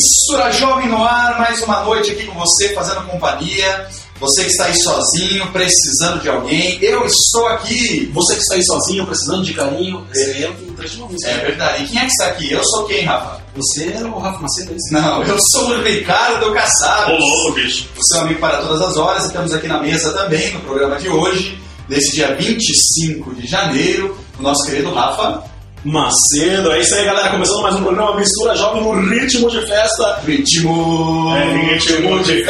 Mistura 0.00 0.50
Jovem 0.52 0.88
no 0.88 1.04
ar, 1.04 1.38
mais 1.38 1.62
uma 1.62 1.84
noite 1.84 2.12
aqui 2.12 2.24
com 2.24 2.32
você, 2.32 2.70
fazendo 2.70 3.06
companhia. 3.06 3.86
Você 4.18 4.44
que 4.44 4.50
está 4.50 4.64
aí 4.64 4.74
sozinho, 4.82 5.46
precisando 5.48 6.22
de 6.22 6.28
alguém, 6.30 6.78
eu 6.80 7.04
estou 7.04 7.46
aqui. 7.48 8.10
Você 8.14 8.34
que 8.34 8.40
está 8.40 8.54
aí 8.54 8.64
sozinho, 8.64 9.06
precisando 9.06 9.44
de 9.44 9.52
carinho, 9.52 9.98
um 9.98 10.74
trecho 10.74 10.94
de 10.94 11.02
uma 11.02 11.10
música. 11.10 11.30
É 11.30 11.44
verdade. 11.44 11.84
E 11.84 11.88
quem 11.88 11.98
é 11.98 12.00
que 12.06 12.12
está 12.12 12.26
aqui? 12.28 12.50
Eu 12.50 12.64
sou 12.64 12.86
quem, 12.86 13.04
Rafa? 13.04 13.42
Você 13.54 13.92
é 13.92 14.02
o 14.02 14.18
Rafa 14.18 14.38
Macedo, 14.38 14.72
é 14.72 14.76
isso? 14.76 14.90
Não, 14.90 15.22
eu 15.22 15.38
sou 15.38 15.68
o 15.68 15.82
Ricardo 15.82 16.50
Kassab. 16.50 17.12
Ô, 17.12 17.18
louco, 17.18 17.52
bicho. 17.52 17.86
O 17.94 18.02
seu 18.02 18.22
amigo 18.22 18.40
para 18.40 18.56
todas 18.62 18.80
as 18.80 18.96
horas. 18.96 19.26
Estamos 19.26 19.52
aqui 19.52 19.68
na 19.68 19.82
mesa 19.82 20.14
também, 20.14 20.54
no 20.54 20.60
programa 20.60 20.96
de 20.96 21.10
hoje, 21.10 21.60
nesse 21.90 22.14
dia 22.14 22.34
25 22.36 23.34
de 23.34 23.46
janeiro, 23.46 24.16
o 24.38 24.42
nosso 24.42 24.64
querido 24.64 24.94
Rafa. 24.94 25.44
Macedo, 25.82 26.72
é 26.72 26.80
isso 26.80 26.94
aí, 26.94 27.06
galera. 27.06 27.30
Começando 27.30 27.62
mais 27.62 27.74
um 27.76 27.82
programa 27.82 28.14
Mistura 28.16 28.54
Jovem 28.54 28.82
no 28.82 28.92
ritmo 29.08 29.48
de 29.48 29.66
festa. 29.66 30.20
Ritmo, 30.26 31.34
É, 31.34 31.72
ritmo 31.72 32.22
de 32.22 32.44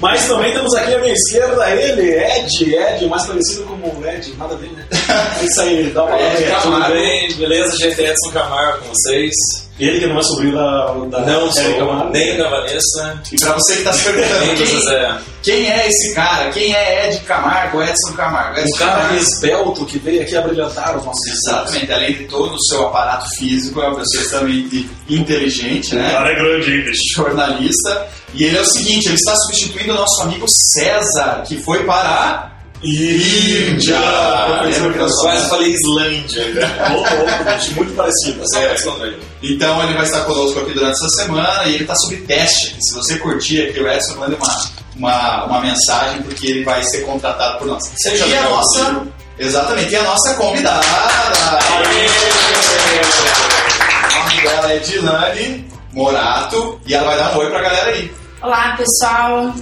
Mas 0.00 0.28
também 0.28 0.52
temos 0.52 0.72
aqui 0.74 0.94
à 0.94 0.98
minha 1.00 1.12
esquerda 1.12 1.68
ele, 1.70 2.12
Ed, 2.12 2.76
Ed, 2.76 3.06
mais 3.08 3.26
conhecido 3.26 3.64
como 3.64 4.06
Ed, 4.06 4.34
nada 4.38 4.54
ver, 4.54 4.70
né? 4.70 4.86
É 5.40 5.44
isso 5.44 5.60
aí, 5.60 5.90
dá 5.90 6.04
uma 6.04 6.14
aí. 6.14 6.44
Camargo. 6.44 6.84
Tudo 6.84 6.92
bem? 6.92 7.32
Beleza? 7.32 7.76
Gente, 7.78 8.00
Edson 8.02 8.30
Camargo 8.32 8.78
com 8.82 8.88
vocês. 8.94 9.65
Ele 9.78 10.00
que 10.00 10.06
não 10.06 10.18
é 10.18 10.22
sobrinho 10.22 10.54
da, 10.54 10.86
da 11.10 11.20
Não 11.26 11.52
sou 11.52 11.74
Camargo. 11.78 12.10
nem 12.10 12.38
da 12.38 12.48
Vanessa, 12.48 13.20
E 13.30 13.36
para 13.38 13.52
você 13.52 13.72
que 13.74 13.78
está 13.80 13.92
se 13.92 14.04
perguntando, 14.04 14.46
do 14.46 14.56
quem, 14.56 14.66
José. 14.66 15.18
quem 15.42 15.70
é 15.70 15.88
esse 15.88 16.14
cara? 16.14 16.50
Quem 16.50 16.74
é 16.74 17.08
Ed 17.08 17.18
Camargo, 17.20 17.82
Edson 17.82 18.12
Camargo? 18.16 18.58
Edson 18.58 18.78
cara 18.78 18.92
Camargo. 19.02 19.16
esbelto 19.16 19.84
que 19.84 19.98
veio 19.98 20.22
aqui 20.22 20.34
a 20.34 20.40
brilhantar 20.40 20.96
os 20.96 21.04
nossos 21.04 21.26
Exatamente, 21.26 21.92
além 21.92 22.14
de 22.14 22.24
todo 22.24 22.54
o 22.54 22.62
seu 22.68 22.86
aparato 22.86 23.26
físico, 23.36 23.80
é 23.82 23.86
uma 23.88 23.96
pessoa 23.98 24.22
extremamente 24.22 24.90
inteligente, 25.10 25.94
O 25.94 25.98
né? 25.98 26.10
cara 26.10 26.30
é 26.30 26.34
grande, 26.34 26.70
hein. 26.72 26.84
Jornalista. 27.14 28.06
E 28.34 28.44
ele 28.44 28.56
é 28.56 28.60
o 28.60 28.66
seguinte, 28.66 29.06
ele 29.06 29.14
está 29.14 29.34
substituindo 29.36 29.92
o 29.92 29.96
nosso 29.96 30.22
amigo 30.22 30.46
César, 30.72 31.42
que 31.46 31.58
foi 31.62 31.84
para 31.84 32.08
a 32.08 32.50
Índia. 32.82 33.98
Quase 35.20 35.48
falei 35.48 35.72
Islândia. 35.72 36.44
Louco, 36.92 37.74
muito 37.74 37.94
parecido. 37.94 38.42
Esconder. 38.74 39.18
Então 39.42 39.82
ele 39.82 39.94
vai 39.94 40.04
estar 40.04 40.20
conosco 40.24 40.60
aqui 40.60 40.72
durante 40.72 40.92
essa 40.92 41.08
semana 41.22 41.64
e 41.64 41.74
ele 41.74 41.84
está 41.84 41.94
sob 41.94 42.16
teste. 42.18 42.68
aqui. 42.68 42.78
Se 42.80 42.94
você 42.94 43.18
curtir 43.18 43.68
aqui 43.68 43.80
o 43.80 43.88
Edson, 43.90 44.16
manda 44.16 44.36
uma, 44.36 44.70
uma, 44.96 45.44
uma 45.46 45.60
mensagem 45.60 46.22
porque 46.22 46.46
ele 46.46 46.64
vai 46.64 46.82
ser 46.84 47.02
contratado 47.02 47.58
por 47.58 47.66
nós. 47.66 47.82
Seja 47.96 48.26
e 48.26 48.36
a 48.36 48.42
nossa. 48.42 49.06
Exatamente, 49.38 49.92
e 49.92 49.96
a 49.96 50.02
nossa 50.02 50.34
convidada. 50.34 50.80
O 54.10 54.18
nome 54.18 54.42
dela 54.42 54.72
é 54.72 54.78
Dilane 54.78 55.68
Morato 55.92 56.80
e 56.86 56.94
ela 56.94 57.04
vai 57.06 57.18
dar 57.18 57.34
um 57.34 57.38
oi 57.38 57.50
pra 57.50 57.60
galera 57.62 57.90
aí. 57.90 58.10
Olá, 58.42 58.76
pessoal. 58.76 59.52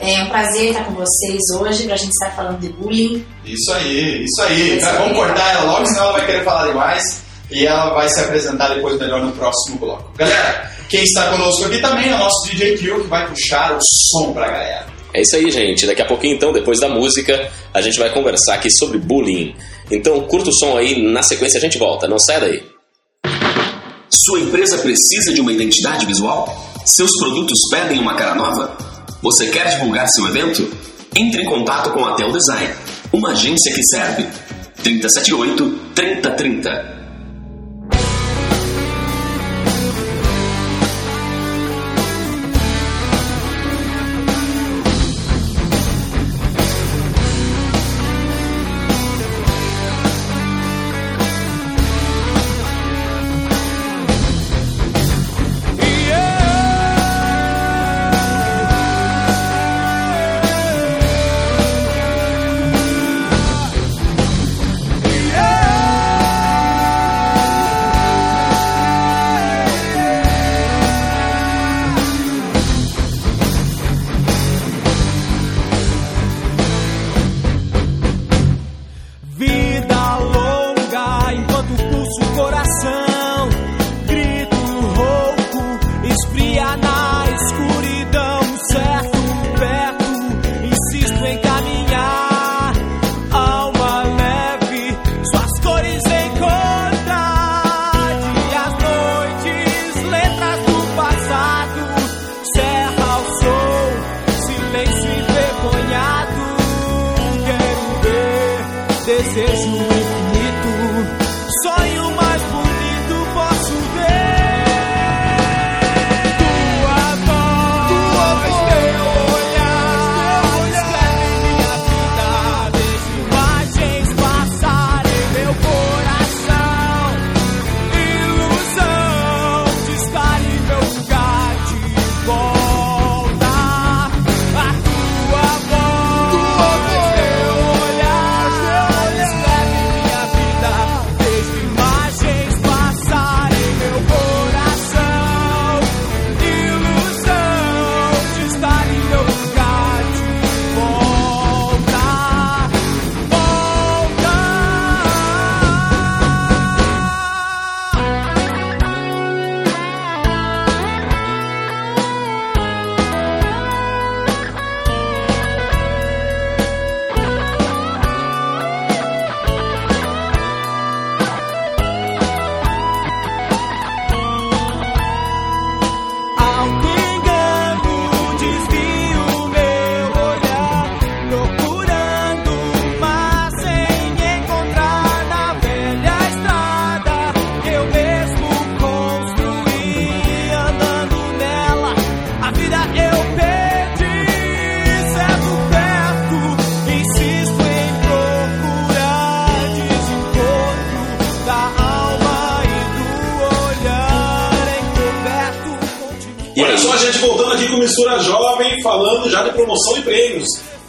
É 0.00 0.22
um 0.22 0.28
prazer 0.28 0.70
estar 0.70 0.84
com 0.84 0.92
vocês 0.92 1.40
hoje 1.58 1.84
para 1.84 1.94
a 1.94 1.96
gente 1.96 2.10
estar 2.10 2.30
falando 2.36 2.60
de 2.60 2.68
bullying. 2.68 3.24
Isso 3.44 3.72
aí, 3.72 4.24
isso 4.24 4.42
aí. 4.42 4.76
Isso 4.76 4.86
Vamos 4.86 5.16
cortar 5.16 5.54
ela 5.54 5.72
logo, 5.72 5.86
senão 5.86 6.02
ela 6.04 6.12
vai 6.12 6.26
querer 6.26 6.44
falar 6.44 6.66
demais. 6.66 7.22
E 7.50 7.66
ela 7.66 7.94
vai 7.94 8.08
se 8.08 8.20
apresentar 8.20 8.74
depois 8.74 8.98
melhor 8.98 9.24
no 9.24 9.32
próximo 9.32 9.78
bloco. 9.78 10.12
Galera, 10.16 10.70
quem 10.88 11.02
está 11.02 11.30
conosco 11.30 11.64
aqui 11.64 11.80
também 11.80 12.10
é 12.10 12.14
o 12.14 12.18
nosso 12.18 12.48
DJ 12.48 12.76
Kill, 12.76 13.02
que 13.02 13.08
vai 13.08 13.26
puxar 13.28 13.76
o 13.76 13.78
som 13.80 14.32
pra 14.32 14.48
galera. 14.48 14.86
É 15.14 15.22
isso 15.22 15.36
aí, 15.36 15.50
gente. 15.50 15.86
Daqui 15.86 16.02
a 16.02 16.06
pouquinho, 16.06 16.34
então, 16.34 16.52
depois 16.52 16.78
da 16.80 16.88
música, 16.88 17.50
a 17.72 17.80
gente 17.80 17.98
vai 17.98 18.12
conversar 18.12 18.54
aqui 18.54 18.70
sobre 18.70 18.98
bullying. 18.98 19.54
Então, 19.90 20.20
curta 20.22 20.50
o 20.50 20.54
som 20.54 20.76
aí, 20.76 21.10
na 21.10 21.22
sequência 21.22 21.58
a 21.58 21.60
gente 21.60 21.78
volta. 21.78 22.06
Não 22.06 22.18
sai 22.18 22.40
daí. 22.40 22.62
Sua 24.10 24.40
empresa 24.40 24.78
precisa 24.78 25.32
de 25.32 25.40
uma 25.40 25.52
identidade 25.52 26.04
visual? 26.04 26.54
Seus 26.84 27.10
produtos 27.18 27.58
pedem 27.70 27.98
uma 27.98 28.14
cara 28.14 28.34
nova? 28.34 28.76
Você 29.22 29.48
quer 29.50 29.68
divulgar 29.70 30.08
seu 30.08 30.26
evento? 30.28 30.68
Entre 31.16 31.42
em 31.42 31.46
contato 31.46 31.90
com 31.90 32.04
a 32.04 32.14
Tel 32.14 32.30
Design, 32.32 32.74
uma 33.12 33.30
agência 33.30 33.72
que 33.72 33.82
serve. 33.84 34.26
378 34.82 35.92
3030 35.94 36.95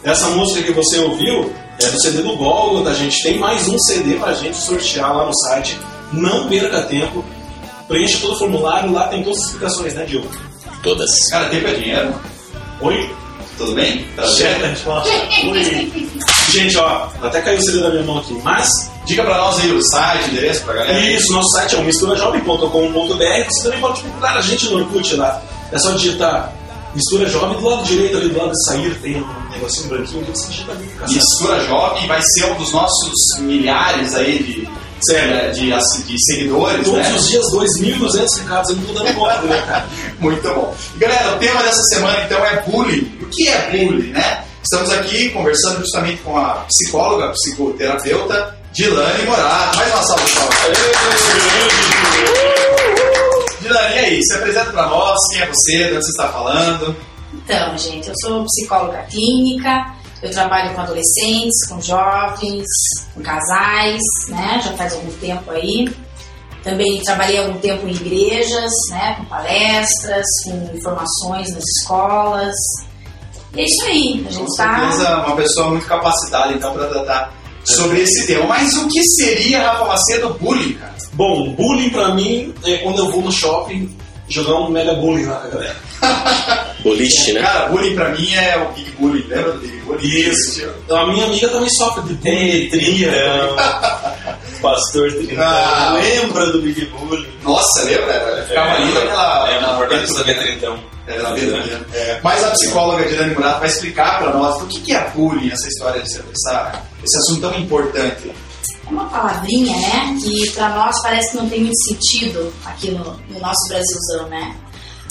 Essa 0.04 0.30
música 0.30 0.62
que 0.62 0.72
você 0.72 0.98
ouviu 0.98 1.52
é 1.82 1.86
do 1.86 2.00
CD 2.00 2.22
do 2.22 2.36
Golgotha. 2.36 2.90
A 2.90 2.94
gente 2.94 3.22
tem 3.22 3.38
mais 3.38 3.68
um 3.68 3.78
CD 3.78 4.14
pra 4.16 4.32
gente 4.32 4.56
sortear 4.56 5.16
lá 5.16 5.26
no 5.26 5.34
site. 5.34 5.78
Não 6.12 6.48
perca 6.48 6.82
tempo. 6.82 7.24
Preencha 7.86 8.18
todo 8.20 8.34
o 8.34 8.38
formulário, 8.38 8.92
lá 8.92 9.08
tem 9.08 9.22
todas 9.22 9.38
as 9.38 9.46
explicações, 9.46 9.94
né, 9.94 10.04
Diogo? 10.04 10.28
Todas. 10.82 11.10
Cara, 11.30 11.48
tempo 11.48 11.68
é 11.68 11.74
dinheiro. 11.74 12.14
Oi? 12.80 13.10
Tudo 13.56 13.72
bem? 13.72 14.04
Prazer. 14.14 14.36
Certo, 14.36 14.64
a 14.64 14.68
gente 14.68 14.80
fala. 14.80 15.04
Oi. 15.50 16.10
Gente, 16.50 16.76
ó, 16.78 17.08
até 17.22 17.40
caiu 17.40 17.58
o 17.58 17.62
CD 17.62 17.80
da 17.80 17.90
minha 17.90 18.02
mão 18.02 18.18
aqui. 18.18 18.32
Mas 18.42 18.68
Diga 19.08 19.24
pra 19.24 19.38
nós 19.38 19.58
aí 19.60 19.72
o 19.72 19.80
site, 19.82 20.28
o 20.28 20.32
endereço 20.32 20.62
pra 20.64 20.74
galera. 20.74 21.00
Isso, 21.00 21.32
nosso 21.32 21.48
site 21.52 21.74
é 21.74 21.78
o 21.78 21.82
misturajovem.com.br. 21.82 23.44
Você 23.48 23.62
também 23.62 23.80
pode 23.80 24.02
procurar 24.02 24.36
a 24.36 24.42
gente 24.42 24.66
no 24.66 24.80
Orkut 24.80 25.16
lá. 25.16 25.42
É 25.72 25.78
só 25.78 25.92
digitar 25.92 26.52
Mistura 26.94 27.28
Jovem 27.28 27.58
do 27.58 27.68
lado 27.68 27.84
direito 27.84 28.16
ali, 28.16 28.28
do 28.28 28.38
lado 28.38 28.50
de 28.50 28.64
sair, 28.64 28.94
tem 29.00 29.16
um 29.22 29.50
negocinho 29.50 29.88
branquinho 29.88 30.24
que 30.24 30.30
você 30.30 30.48
digita 30.48 30.72
ali. 30.72 30.90
Mistura 31.08 31.60
Jovem 31.66 32.06
vai 32.06 32.20
ser 32.22 32.46
um 32.46 32.54
dos 32.56 32.72
nossos 32.72 33.12
milhares 33.40 34.14
aí 34.14 34.42
de, 34.42 34.68
Sério. 35.00 35.52
de, 35.52 35.70
de, 35.70 36.02
de 36.04 36.24
seguidores, 36.24 36.84
Todos 36.84 37.00
né? 37.00 37.14
os 37.14 37.28
dias, 37.28 37.44
2.200 37.52 38.38
recados, 38.40 38.70
eu 38.70 38.76
não 38.76 38.84
tô 38.84 38.92
dando 38.94 39.14
conta, 39.14 39.42
né, 39.42 39.62
cara? 39.66 39.86
Muito 40.18 40.42
bom. 40.42 40.74
E, 40.96 40.98
galera, 40.98 41.36
o 41.36 41.38
tema 41.38 41.62
dessa 41.62 41.82
semana 41.94 42.18
então 42.24 42.44
é 42.44 42.62
bullying. 42.62 43.18
O 43.22 43.26
que 43.26 43.48
é 43.48 43.70
bullying, 43.70 44.10
né? 44.10 44.44
Estamos 44.62 44.90
aqui 44.90 45.30
conversando 45.30 45.80
justamente 45.80 46.20
com 46.22 46.36
a 46.36 46.66
psicóloga, 46.68 47.32
psicoterapeuta 47.32 48.58
Dilane 48.72 49.24
Morato. 49.24 49.76
Mais 49.76 49.92
uma 49.92 50.02
salva 50.02 50.24
de 50.24 50.32
palmas. 50.32 50.58
Dilane, 53.68 53.94
e 53.94 53.98
aí? 53.98 54.22
Se 54.24 54.34
apresenta 54.34 54.70
pra 54.70 54.86
nós, 54.86 55.18
quem 55.30 55.42
é 55.42 55.46
você, 55.46 55.76
de 55.78 55.84
onde 55.94 56.04
você 56.04 56.10
está 56.10 56.28
falando? 56.28 56.96
Então, 57.34 57.78
gente, 57.78 58.08
eu 58.08 58.14
sou 58.22 58.44
psicóloga 58.44 59.02
clínica, 59.02 59.94
eu 60.22 60.30
trabalho 60.30 60.74
com 60.74 60.80
adolescentes, 60.80 61.66
com 61.68 61.80
jovens, 61.80 62.66
com 63.14 63.22
casais, 63.22 64.00
né? 64.28 64.60
Já 64.64 64.72
faz 64.72 64.94
algum 64.94 65.12
tempo 65.12 65.50
aí. 65.50 65.88
Também 66.64 67.00
trabalhei 67.02 67.38
algum 67.38 67.58
tempo 67.58 67.86
em 67.86 67.92
igrejas, 67.92 68.70
né? 68.90 69.14
Com 69.18 69.24
palestras, 69.26 70.24
com 70.44 70.76
informações 70.76 71.50
nas 71.52 71.62
escolas. 71.78 72.54
E 73.54 73.60
é 73.60 73.64
isso 73.64 73.84
aí, 73.84 74.20
a 74.20 74.24
Com 74.24 74.30
gente 74.30 74.56
tá. 74.56 74.78
certeza, 74.90 75.16
uma 75.18 75.36
pessoa 75.36 75.68
muito 75.68 75.86
capacitada 75.86 76.52
então 76.52 76.72
para 76.72 76.86
tratar 76.88 77.32
sobre 77.64 78.00
esse 78.00 78.26
tema. 78.26 78.46
Mas 78.46 78.74
o 78.76 78.88
que 78.88 79.02
seria, 79.04 79.62
Rafa 79.62 79.84
Macedo, 79.84 80.34
bullying, 80.34 80.74
cara? 80.74 80.97
Bom, 81.18 81.52
bullying 81.54 81.90
pra 81.90 82.14
mim 82.14 82.54
é 82.64 82.76
quando 82.76 82.98
eu 83.00 83.10
vou 83.10 83.22
no 83.22 83.32
shopping 83.32 83.92
jogar 84.28 84.54
um 84.60 84.70
mega 84.70 84.94
bullying 84.94 85.24
lá 85.24 85.34
com 85.40 85.48
a 85.48 85.50
galera. 85.50 85.76
Boliche, 86.84 87.32
né? 87.32 87.42
Cara, 87.42 87.66
bullying 87.70 87.94
pra 87.96 88.10
mim 88.10 88.32
é 88.34 88.56
o 88.56 88.72
Big 88.72 88.90
Bullying, 88.92 89.26
lembra 89.26 89.52
do 89.54 89.58
Big 89.58 89.76
Bullying? 89.80 90.06
Isso. 90.06 90.70
A 90.88 91.06
minha 91.08 91.24
amiga 91.24 91.48
também 91.48 91.68
sofre 91.70 92.02
de 92.04 92.14
bullying. 92.14 92.68
Tritão. 92.68 93.56
Pastor 94.62 95.12
Tritão. 95.12 95.44
Ah. 95.44 95.98
Lembra 96.00 96.46
do 96.52 96.62
Big 96.62 96.86
Bully? 96.86 97.26
Nossa, 97.42 97.82
lembra? 97.82 98.12
Ela 98.12 98.42
ficava 98.46 98.70
ali 98.74 98.92
naquela... 98.92 99.50
É, 99.50 99.60
na 99.60 99.72
verdade, 99.78 100.00
naquela- 100.02 100.18
saber 100.18 100.38
Tritão. 100.38 100.78
É, 101.08 101.18
na 101.18 101.30
verdade. 101.32 101.86
É. 101.94 102.20
Mas 102.22 102.44
a 102.44 102.50
psicóloga 102.50 103.08
Dilane 103.08 103.34
Murato 103.34 103.58
vai 103.58 103.68
explicar 103.68 104.18
pra 104.20 104.30
nós 104.34 104.62
o 104.62 104.66
que 104.66 104.80
que 104.82 104.92
é 104.94 105.10
bullying, 105.16 105.50
essa 105.50 105.66
história, 105.66 106.00
desse, 106.00 106.20
essa, 106.20 106.82
esse 107.02 107.18
assunto 107.18 107.40
tão 107.40 107.58
importante. 107.58 108.30
Uma 108.90 109.04
palavrinha, 109.06 109.76
né? 109.76 110.16
Que 110.22 110.50
pra 110.52 110.70
nós 110.70 110.94
parece 111.02 111.30
que 111.30 111.36
não 111.36 111.48
tem 111.48 111.60
muito 111.60 111.78
sentido 111.84 112.52
aqui 112.64 112.90
no, 112.90 113.04
no 113.28 113.40
nosso 113.40 113.68
Brasilzão, 113.68 114.28
né? 114.28 114.56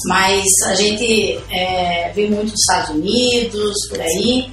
Mas 0.05 0.43
a 0.67 0.75
gente 0.75 1.39
é, 1.49 2.11
vê 2.13 2.27
muito 2.27 2.51
dos 2.51 2.59
Estados 2.59 2.89
Unidos, 2.95 3.73
por 3.89 3.99
aí. 3.99 4.51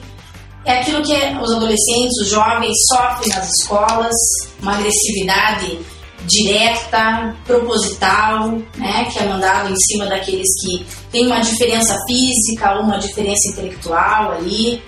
É 0.64 0.80
aquilo 0.80 1.02
que 1.02 1.14
os 1.14 1.52
adolescentes, 1.52 2.22
os 2.22 2.30
jovens 2.30 2.74
sofrem 2.88 3.28
nas 3.28 3.50
escolas, 3.50 4.14
uma 4.62 4.76
agressividade 4.76 5.78
direta, 6.26 7.36
proposital, 7.46 8.52
né, 8.76 9.06
que 9.12 9.18
é 9.18 9.26
mandado 9.26 9.70
em 9.70 9.76
cima 9.76 10.06
daqueles 10.06 10.48
que 10.62 10.86
têm 11.10 11.26
uma 11.26 11.40
diferença 11.40 11.94
física 12.06 12.76
ou 12.76 12.82
uma 12.82 12.98
diferença 12.98 13.50
intelectual 13.50 14.32
ali, 14.32 14.82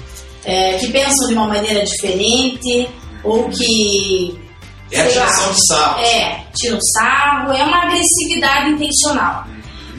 é, 0.44 0.78
que 0.78 0.90
pensam 0.90 1.28
de 1.28 1.34
uma 1.34 1.46
maneira 1.46 1.84
diferente 1.84 2.88
ou 3.26 3.48
que 3.50 4.38
É 4.92 5.00
a 5.00 5.08
tiração 5.08 5.52
de 5.52 5.66
sarro. 5.66 6.00
é, 6.00 6.44
tira 6.54 6.76
um 6.76 6.80
sarro, 6.80 7.52
é 7.52 7.62
uma 7.62 7.82
agressividade 7.84 8.70
intencional. 8.70 9.44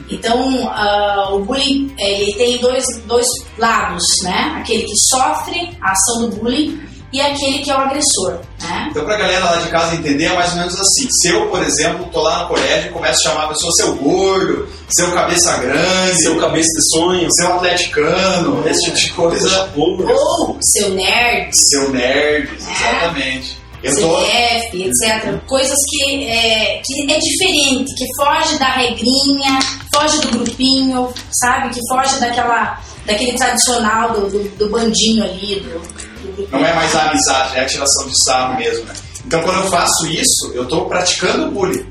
Então, 0.10 0.70
ah, 0.70 1.30
o 1.34 1.40
bullying 1.44 1.94
ele 2.00 2.34
tem 2.36 2.58
dois, 2.60 2.86
dois 3.06 3.28
lados, 3.58 4.04
né? 4.24 4.56
Aquele 4.58 4.84
que 4.84 4.96
sofre 5.14 5.78
a 5.82 5.92
ação 5.92 6.30
do 6.30 6.36
bullying 6.38 6.80
e 7.18 7.22
aquele 7.22 7.60
que 7.60 7.72
é 7.72 7.76
o 7.76 7.80
agressor, 7.80 8.40
né? 8.62 8.88
Então, 8.92 9.04
pra 9.06 9.18
galera 9.18 9.46
lá 9.46 9.56
de 9.58 9.70
casa 9.70 9.96
entender, 9.96 10.26
é 10.26 10.34
mais 10.36 10.52
ou 10.52 10.58
menos 10.60 10.74
assim. 10.76 11.08
Se 11.22 11.30
eu, 11.30 11.48
por 11.48 11.62
exemplo, 11.64 12.06
tô 12.12 12.22
lá 12.22 12.44
no 12.44 12.50
colégio 12.50 12.90
e 12.90 12.94
começo 12.94 13.20
a 13.28 13.30
chamar 13.32 13.46
a 13.46 13.48
pessoa 13.50 13.72
seu 13.74 13.96
gordo, 13.96 14.68
seu 14.90 15.12
cabeça 15.12 15.58
grande, 15.58 16.22
Seu 16.22 16.38
cabeça 16.40 16.68
de 16.68 16.90
sonho, 16.98 17.28
seu 17.32 17.54
atleticano, 17.56 18.68
esse 18.68 18.84
tipo 18.86 18.98
de 18.98 19.10
coisa. 19.14 19.70
Ou 19.76 20.58
seu 20.62 20.90
nerd, 20.92 21.50
Seu 21.54 21.90
nerd, 21.92 22.50
É. 22.50 22.72
exatamente. 22.72 23.58
Eu 23.84 23.96
tô... 23.96 24.18
CF, 24.18 24.84
etc. 24.84 25.40
Coisas 25.46 25.76
que 25.90 26.26
é, 26.26 26.82
que 26.84 27.12
é 27.12 27.20
diferente, 27.20 27.94
que 27.96 28.06
foge 28.18 28.58
da 28.58 28.72
regrinha, 28.72 29.60
foge 29.96 30.20
do 30.22 30.40
grupinho, 30.40 31.14
sabe? 31.32 31.70
Que 31.74 31.80
foge 31.88 32.20
daquela, 32.20 32.80
daquele 33.06 33.34
tradicional 33.34 34.14
do, 34.14 34.30
do, 34.30 34.44
do 34.58 34.70
bandinho 34.70 35.24
ali, 35.24 35.60
do. 35.60 36.07
Não 36.52 36.66
é 36.66 36.74
mais 36.74 36.96
a 36.96 37.10
amizade, 37.10 37.58
é 37.58 37.62
a 37.62 37.66
tiração 37.66 38.08
de 38.08 38.24
sarro 38.26 38.58
mesmo, 38.58 38.86
né? 38.86 38.94
Então, 39.26 39.42
quando 39.44 39.64
eu 39.64 39.70
faço 39.70 40.08
isso, 40.08 40.52
eu 40.54 40.66
tô 40.68 40.86
praticando 40.86 41.52
bullying. 41.52 41.86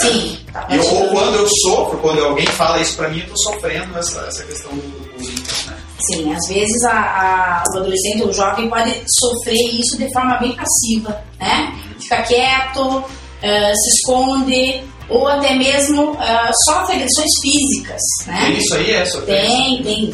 Sim, 0.00 0.38
tá 0.52 0.66
E 0.70 0.76
eu, 0.76 0.84
ou 0.94 1.08
quando 1.08 1.34
eu 1.34 1.46
sofro, 1.66 1.98
quando 1.98 2.24
alguém 2.24 2.46
fala 2.46 2.80
isso 2.80 2.96
pra 2.96 3.08
mim, 3.08 3.20
eu 3.20 3.28
tô 3.28 3.36
sofrendo 3.38 3.98
essa, 3.98 4.20
essa 4.28 4.44
questão 4.44 4.70
do 4.72 5.12
bullying, 5.16 5.34
né? 5.66 5.76
Sim, 6.06 6.32
às 6.32 6.46
vezes 6.48 6.84
a, 6.84 6.92
a- 6.92 7.62
o 7.74 7.78
adolescente 7.78 8.22
ou 8.22 8.28
o 8.28 8.32
jovem 8.32 8.68
pode 8.70 8.94
sofrer 9.18 9.54
isso 9.54 9.98
de 9.98 10.10
forma 10.12 10.36
bem 10.38 10.54
passiva, 10.56 11.20
né? 11.40 11.74
Fica 12.00 12.22
quieto, 12.22 13.04
eh, 13.42 13.72
se 13.74 13.90
esconde, 13.96 14.84
ou 15.08 15.26
até 15.26 15.54
mesmo 15.56 16.16
eh, 16.20 16.50
sofre 16.70 16.94
agressões 16.94 17.30
físicas, 17.42 18.00
né? 18.26 18.40
Tem 18.46 18.58
isso 18.58 18.74
aí, 18.76 18.90
é 18.92 19.04
sofrer? 19.04 19.40
Tem, 19.46 19.82
tem. 19.82 20.12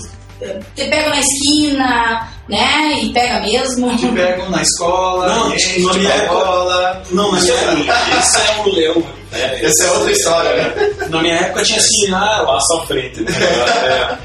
Te 0.74 0.84
pega 0.88 1.08
na 1.10 1.20
esquina, 1.20 2.28
né? 2.48 2.92
E 3.02 3.12
pega 3.12 3.40
mesmo. 3.40 3.96
Te 3.96 4.06
pegam 4.08 4.50
na 4.50 4.62
escola, 4.62 5.28
Não, 5.28 5.48
na 5.50 5.56
te 5.56 5.78
minha 5.98 6.12
época- 6.12 6.34
bola. 6.34 7.02
Não, 7.10 7.32
na 7.32 7.40
minha, 7.74 7.94
Esse 8.18 8.38
é 8.38 8.60
um 8.60 8.68
leão. 8.72 9.02
né? 9.32 9.64
Essa 9.64 9.84
é 9.84 9.90
outra 9.92 10.12
história, 10.12 10.56
né? 10.56 10.90
na 11.08 11.20
minha 11.22 11.34
época 11.36 11.62
tinha 11.62 11.78
assim, 11.78 12.12
ah, 12.14 12.44
Passa 12.46 12.82
à 12.82 12.86
frente. 12.86 13.20
Né? 13.22 13.30
é, 13.40 14.18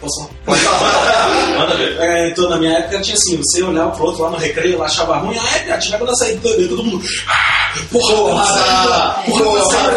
posso 0.00 0.28
Pode 0.44 0.60
falar. 0.60 1.56
Manda 1.58 1.74
ver. 1.76 1.96
É, 2.00 2.28
então, 2.28 2.48
na 2.50 2.56
minha 2.56 2.72
época 2.78 3.00
tinha 3.00 3.16
assim, 3.16 3.36
você 3.38 3.62
olhava 3.62 3.90
pro 3.92 4.06
outro 4.06 4.22
lá 4.22 4.30
no 4.30 4.36
recreio, 4.36 4.78
lá 4.78 4.86
achava 4.86 5.16
ruim, 5.18 5.36
ah, 5.38 5.56
é, 5.56 5.58
cara, 5.60 5.80
chegava 5.80 6.04
na 6.04 6.14
saída 6.14 6.40
todo, 6.42 6.68
todo 6.68 6.84
mundo. 6.84 7.04
"Ah, 7.28 7.72
Porra, 7.92 8.14
Porrada! 8.14 9.22
porra, 9.26 9.44
Porra! 9.44 9.92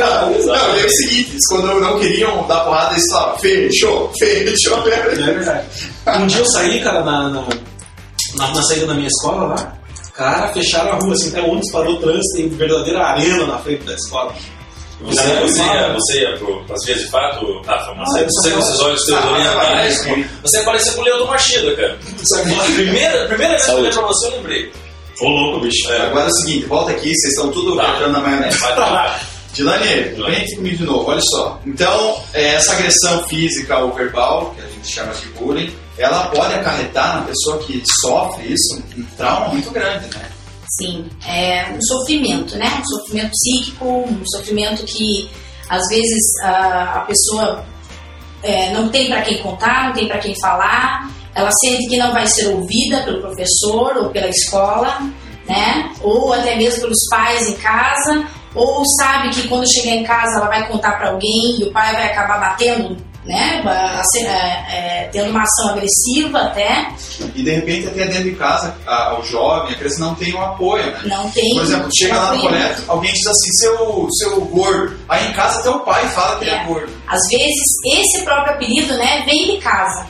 Não, 0.45 0.75
é 0.75 0.86
o 0.86 0.89
seguinte, 0.89 1.38
quando 1.50 1.79
não 1.79 2.00
queriam 2.00 2.45
dar 2.48 2.59
porrada, 2.65 2.91
eles 2.93 3.05
falavam, 3.12 3.39
fechou, 3.39 4.12
fechou, 4.19 4.88
É 4.88 5.01
verdade. 5.01 5.65
Um 6.17 6.27
dia 6.27 6.39
eu 6.39 6.45
saí, 6.48 6.81
cara, 6.81 7.03
na, 7.03 7.29
na, 7.29 7.41
na, 8.36 8.48
na 8.53 8.63
saída 8.63 8.86
da 8.88 8.93
minha 8.93 9.07
escola 9.07 9.48
lá, 9.55 9.74
cara, 10.13 10.51
fecharam 10.53 10.91
a 10.91 10.95
rua, 10.95 11.13
assim, 11.13 11.29
até 11.29 11.41
o 11.41 11.50
ônibus 11.51 11.71
parou 11.71 11.93
o 11.93 12.00
trânsito, 12.00 12.36
tem 12.36 12.50
verdadeira 12.50 13.01
arena 13.05 13.45
na 13.45 13.57
frente 13.59 13.83
da 13.86 13.93
escola. 13.93 14.33
Você, 15.01 15.24
você, 15.41 15.62
ia, 15.63 15.94
você 15.94 16.22
ia 16.22 16.38
pro, 16.38 16.63
pras 16.65 16.86
vias 16.86 17.00
de 17.00 17.08
fato, 17.10 17.62
Rafa, 17.65 17.94
mas 17.96 18.10
você, 18.12 18.25
você 18.25 18.51
com 18.51 18.60
esses 18.60 18.79
olhos 18.82 19.06
teus 19.06 19.18
Ah, 19.18 19.32
orientais, 19.32 20.03
vai, 20.03 20.12
vai. 20.13 20.29
você 20.44 20.63
parecia 20.63 20.91
com 20.94 21.01
o 21.01 21.03
Leão 21.06 21.18
do 21.20 21.27
Machida, 21.27 21.75
cara. 21.75 21.98
A 22.60 22.63
primeira, 22.74 23.25
primeira 23.27 23.53
vez 23.53 23.65
que 23.65 23.72
eu 23.72 23.75
olhei 23.77 23.91
pra 23.91 24.01
você, 24.01 24.27
eu 24.27 24.32
lembrei. 24.32 24.72
Ô, 25.22 25.29
louco, 25.29 25.60
bicho. 25.62 25.89
É. 25.91 26.01
Agora 26.01 26.25
é 26.25 26.27
o 26.27 26.32
seguinte, 26.34 26.65
volta 26.65 26.91
aqui, 26.91 27.08
vocês 27.15 27.34
estão 27.34 27.51
tudo 27.51 27.75
Tá. 27.77 27.94
entrando 27.96 28.12
na 28.13 28.20
maionese. 28.20 28.58
Vai 28.60 28.77
lá. 28.77 29.20
Dilane, 29.53 29.86
Dilane. 30.13 30.36
vem 30.36 30.44
aqui 30.44 30.56
comigo 30.58 30.77
de 30.77 30.84
novo, 30.84 31.10
olha 31.10 31.22
só. 31.32 31.60
Então, 31.65 32.22
é, 32.34 32.53
essa 32.56 32.74
agressão 32.74 33.27
física 33.27 33.79
ou 33.79 33.91
verbal, 33.94 34.53
que 34.56 34.62
a 34.62 34.68
gente 34.70 34.88
chama 34.88 35.12
de 35.13 35.25
bullying, 35.29 35.74
ela 35.98 36.25
pode 36.27 36.53
acarretar 36.53 37.15
na 37.18 37.22
pessoa 37.24 37.58
que 37.60 37.82
sofre 38.01 38.53
isso 38.53 38.82
um 38.98 39.03
trauma 39.18 39.48
muito 39.50 39.72
grande, 39.72 40.06
né? 40.15 40.29
Sim, 40.78 41.10
é 41.28 41.72
um 41.72 41.82
sofrimento, 41.82 42.56
né? 42.56 42.68
Um 42.80 42.86
sofrimento 42.86 43.32
psíquico, 43.32 43.86
um 43.86 44.24
sofrimento 44.26 44.86
que 44.86 45.30
às 45.68 45.88
vezes 45.88 46.40
a, 46.44 47.00
a 47.00 47.00
pessoa 47.02 47.66
é, 48.44 48.72
não 48.72 48.90
tem 48.90 49.08
para 49.08 49.22
quem 49.22 49.42
contar, 49.42 49.88
não 49.88 49.94
tem 49.94 50.08
para 50.08 50.20
quem 50.20 50.40
falar, 50.40 51.10
ela 51.34 51.50
sente 51.64 51.88
que 51.88 51.98
não 51.98 52.12
vai 52.12 52.28
ser 52.28 52.48
ouvida 52.50 53.02
pelo 53.04 53.22
professor 53.22 53.98
ou 53.98 54.10
pela 54.10 54.28
escola, 54.28 55.00
né? 55.48 55.92
Ou 56.02 56.34
até 56.34 56.56
mesmo 56.56 56.82
pelos 56.82 57.08
pais 57.10 57.50
em 57.50 57.56
casa, 57.56 58.28
ou 58.54 58.84
sabe 59.00 59.30
que 59.30 59.48
quando 59.48 59.72
chegar 59.72 59.96
em 59.96 60.04
casa 60.04 60.38
ela 60.38 60.48
vai 60.48 60.68
contar 60.68 60.98
para 60.98 61.12
alguém 61.12 61.60
e 61.60 61.64
o 61.64 61.72
pai 61.72 61.94
vai 61.94 62.12
acabar 62.12 62.40
batendo 62.40 63.09
né? 63.26 63.62
a- 63.66 64.00
a 64.00 64.04
ser- 64.06 64.26
é, 64.26 64.66
é, 65.04 65.10
tendo 65.12 65.30
uma 65.32 65.44
ação 65.44 65.70
agressiva 65.72 66.40
até, 66.40 66.88
E 67.36 67.44
de 67.44 67.52
repente 67.52 67.88
até 67.88 68.06
dentro 68.08 68.24
de 68.24 68.32
casa, 68.36 68.76
a- 68.88 69.20
o 69.20 69.24
jovem, 69.24 69.74
a 69.74 69.78
criança 69.78 70.00
não 70.00 70.16
tem 70.16 70.34
um 70.34 70.42
apoio, 70.42 70.86
né? 70.86 71.02
não 71.06 71.30
tem. 71.32 71.54
Por 71.54 71.64
exemplo, 71.64 71.90
chega 71.98 72.16
lá 72.20 72.34
no 72.36 72.42
colégio, 72.42 72.84
alguém 72.88 73.12
diz 73.12 73.28
assim, 73.28 73.52
seu, 73.60 74.08
seu 74.20 74.42
gordo. 74.46 74.98
Aí 75.10 75.28
em 75.28 75.34
casa 75.34 75.60
até 75.60 75.70
o 75.70 75.80
pai 75.82 76.08
fala 76.10 76.38
que 76.38 76.46
ele 76.46 76.52
é 76.52 76.62
É. 76.62 76.66
gordo. 76.66 76.92
Às 77.08 77.22
vezes, 77.30 77.64
esse 77.98 78.24
próprio 78.24 78.54
apelido 78.54 78.94
né, 78.98 79.24
vem 79.26 79.52
de 79.52 79.58
casa. 79.58 80.08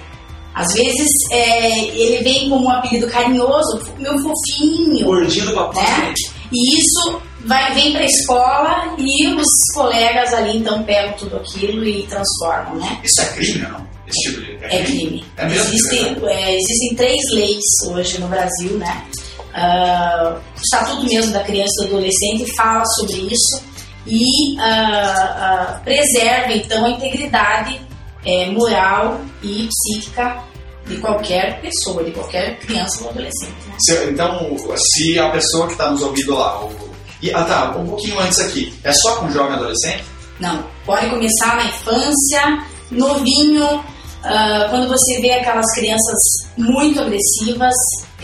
Às 0.54 0.74
vezes, 0.74 1.08
é, 1.32 1.80
ele 1.88 2.24
vem 2.24 2.50
como 2.50 2.66
um 2.66 2.70
apelido 2.72 3.08
carinhoso, 3.08 3.82
meu 3.98 4.14
fofinho, 4.20 5.06
Gordinho 5.06 5.46
do 5.48 5.54
papai. 5.54 5.84
né? 5.84 6.14
E 6.52 6.78
isso 6.80 7.22
vai, 7.46 7.74
vem 7.74 7.92
para 7.94 8.02
a 8.02 8.06
escola 8.06 8.96
e 8.98 9.28
os 9.34 9.48
colegas 9.74 10.34
ali 10.34 10.58
então 10.58 10.84
pegam 10.84 11.14
tudo 11.14 11.38
aquilo 11.38 11.84
e 11.86 12.04
transformam, 12.08 12.76
né? 12.76 13.00
Isso 13.04 13.22
é 13.22 13.26
crime 13.34 13.66
ou 13.66 13.72
não? 13.72 13.88
Esse 14.08 14.32
tipo 14.32 14.42
de... 14.42 14.66
É 14.66 14.84
crime. 14.84 15.26
É 15.38 15.46
mesmo? 15.48 15.74
Existem, 15.74 16.18
é, 16.28 16.56
existem 16.56 16.96
três 16.96 17.22
leis 17.34 17.64
hoje 17.92 18.20
no 18.20 18.28
Brasil, 18.28 18.78
né? 18.78 19.06
Ah, 19.54 20.38
o 20.56 20.62
Estatuto 20.62 21.06
mesmo 21.06 21.32
da 21.34 21.44
Criança 21.44 21.84
e 21.84 21.88
do 21.88 21.96
Adolescente 21.98 22.56
fala 22.56 22.84
sobre 22.86 23.18
isso 23.34 23.64
e 24.08 24.58
ah, 24.60 25.76
ah, 25.76 25.82
preserva 25.84 26.54
então 26.54 26.86
a 26.86 26.90
integridade 26.90 27.80
eh, 28.26 28.50
moral 28.52 29.20
e 29.44 29.68
psíquica 29.70 30.44
de 30.88 30.98
qualquer 30.98 31.62
pessoa, 31.62 32.04
de 32.04 32.12
qualquer 32.12 32.58
criança 32.60 33.04
ou 33.04 33.10
adolescente. 33.12 33.54
Né? 33.68 33.76
Se- 33.80 34.10
então, 34.10 34.56
se 34.78 35.20
a 35.20 35.30
pessoa 35.30 35.68
que 35.68 35.74
está 35.74 35.92
nos 35.92 36.02
ouvindo 36.02 36.34
lá... 36.36 36.64
o- 36.66 36.89
e, 37.22 37.34
ah 37.34 37.44
tá, 37.44 37.78
um 37.78 37.88
pouquinho 37.88 38.20
antes 38.20 38.40
aqui. 38.40 38.74
É 38.84 38.92
só 38.92 39.18
com 39.18 39.30
jovem 39.32 39.56
adolescente? 39.56 40.04
Não, 40.40 40.64
pode 40.86 41.10
começar 41.10 41.58
na 41.58 41.66
infância, 41.66 42.64
novinho, 42.92 43.84
ah, 44.24 44.68
quando 44.70 44.88
você 44.88 45.20
vê 45.22 45.34
aquelas 45.34 45.66
crianças 45.74 46.18
muito 46.58 47.00
agressivas, 47.00 47.76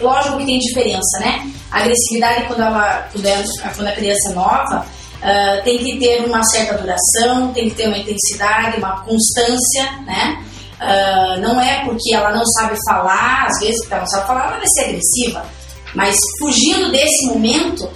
lógico 0.02 0.38
que 0.38 0.46
tem 0.46 0.60
diferença, 0.60 1.20
né? 1.20 1.50
A 1.72 1.80
agressividade 1.80 2.48
quando, 2.48 2.62
ela, 2.62 3.10
quando, 3.12 3.88
a 3.88 3.92
criança 3.92 4.30
é 4.30 4.34
nova 4.34 4.86
ah, 5.22 5.62
tem 5.64 5.78
que 5.78 5.98
ter 6.00 6.24
uma 6.26 6.44
certa 6.44 6.78
duração, 6.78 7.54
tem 7.54 7.70
que 7.70 7.76
ter 7.76 7.88
uma 7.88 7.98
intensidade, 7.98 8.78
uma 8.78 9.02
constância, 9.02 9.92
né? 10.06 10.44
Ah, 10.80 11.38
não 11.40 11.60
é 11.60 11.84
porque 11.86 12.14
ela 12.14 12.32
não 12.32 12.46
sabe 12.46 12.78
falar, 12.88 13.48
às 13.48 13.60
vezes 13.60 13.80
porque 13.82 13.94
ela 13.94 14.04
não 14.04 14.10
sabe 14.10 14.28
falar, 14.28 14.48
ela 14.48 14.58
vai 14.58 14.68
ser 14.68 14.86
agressiva. 14.86 15.46
Mas 15.94 16.18
fugindo 16.40 16.92
desse 16.92 17.28
momento, 17.28 17.90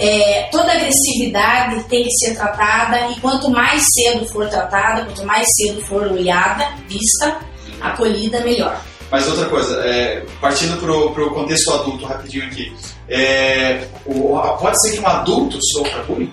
é, 0.00 0.48
toda 0.50 0.72
agressividade 0.72 1.82
tem 1.84 2.02
que 2.04 2.10
ser 2.12 2.34
tratada 2.34 3.08
e 3.10 3.20
quanto 3.20 3.50
mais 3.50 3.82
cedo 3.94 4.26
for 4.28 4.48
tratada, 4.48 5.04
quanto 5.04 5.24
mais 5.24 5.46
cedo 5.56 5.80
for 5.82 6.02
olhada, 6.10 6.66
vista, 6.88 7.38
acolhida, 7.80 8.40
melhor. 8.40 8.80
Mas 9.10 9.26
outra 9.28 9.46
coisa, 9.46 9.74
é, 9.84 10.24
partindo 10.40 10.78
pro, 10.78 11.10
pro 11.12 11.30
contexto 11.34 11.72
adulto 11.72 12.06
rapidinho 12.06 12.44
aqui. 12.46 12.72
É, 13.08 13.84
o- 14.06 14.38
pode 14.60 14.80
ser 14.82 14.92
que 14.92 15.00
um 15.00 15.06
adulto 15.06 15.58
sofra 15.72 16.02
bullying? 16.04 16.32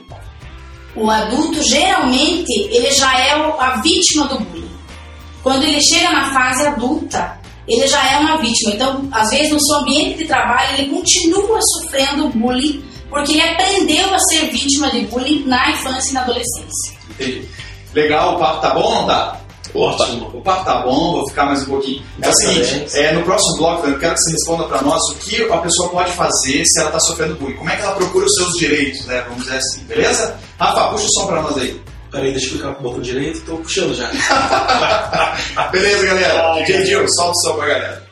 O 0.95 1.09
adulto 1.09 1.61
geralmente 1.63 2.51
ele 2.71 2.91
já 2.91 3.19
é 3.19 3.35
o- 3.35 3.59
a 3.59 3.77
vítima 3.81 4.27
do 4.27 4.39
bullying. 4.39 4.69
Quando 5.43 5.63
ele 5.63 5.81
chega 5.81 6.11
na 6.11 6.31
fase 6.31 6.67
adulta, 6.67 7.39
ele 7.67 7.87
já 7.87 8.11
é 8.13 8.17
uma 8.19 8.37
vítima. 8.37 8.73
Então, 8.73 9.07
às 9.11 9.29
vezes 9.31 9.51
no 9.51 9.59
seu 9.65 9.77
ambiente 9.79 10.19
de 10.19 10.25
trabalho 10.25 10.77
ele 10.77 10.89
continua 10.89 11.59
sofrendo 11.61 12.29
bullying 12.29 12.83
porque 13.09 13.33
ele 13.33 13.41
aprendeu 13.41 14.13
a 14.13 14.19
ser 14.19 14.49
vítima 14.51 14.89
de 14.91 15.01
bullying 15.01 15.43
na 15.45 15.71
infância 15.71 16.11
e 16.11 16.13
na 16.13 16.21
adolescência. 16.21 16.97
Entendi. 17.11 17.47
Legal, 17.93 18.35
o 18.35 18.39
papo 18.39 18.61
tá 18.61 18.73
bom 18.73 18.83
ou 18.83 18.95
não 18.95 19.07
tá? 19.07 19.39
Opa. 19.73 20.05
O 20.33 20.41
papo 20.41 20.65
tá 20.65 20.81
bom, 20.81 21.13
vou 21.13 21.27
ficar 21.27 21.45
mais 21.45 21.61
um 21.63 21.65
pouquinho. 21.65 22.03
É 22.21 22.29
o 22.29 22.33
seguinte, 22.33 22.97
é, 22.97 23.11
no 23.11 23.23
próximo 23.23 23.57
bloco 23.57 23.87
eu 23.87 23.99
quero 23.99 24.13
que 24.13 24.21
você 24.21 24.31
responda 24.31 24.63
para 24.65 24.81
nós 24.81 25.01
o 25.09 25.15
que 25.15 25.43
a 25.43 25.57
pessoa 25.57 25.89
pode 25.89 26.11
fazer 26.11 26.63
se 26.65 26.79
ela 26.79 26.89
está 26.89 26.99
sofrendo 26.99 27.35
bullying. 27.35 27.55
Como 27.55 27.69
é 27.69 27.75
que 27.75 27.81
ela 27.81 27.95
procura 27.95 28.25
os 28.25 28.33
seus 28.35 28.53
direitos, 28.53 29.05
né? 29.05 29.23
Vamos 29.27 29.43
dizer 29.43 29.57
assim, 29.57 29.83
beleza? 29.83 30.39
Rafa, 30.59 30.89
puxa 30.89 31.05
o 31.05 31.11
som 31.11 31.27
para 31.27 31.41
nós 31.41 31.57
aí. 31.57 31.81
Peraí, 32.11 32.31
deixa 32.31 32.47
eu 32.47 32.51
clicar 32.51 32.73
com 32.75 32.79
o 32.79 32.83
botão 32.83 33.01
direito, 33.01 33.41
tô 33.41 33.57
puxando 33.57 33.93
já. 33.93 34.09
Beleza, 35.71 36.05
galera? 36.05 36.53
DJ 36.63 36.85
Gil, 36.85 37.05
solta 37.09 37.31
o 37.31 37.41
som 37.41 37.55
pra 37.55 37.67
galera. 37.67 38.06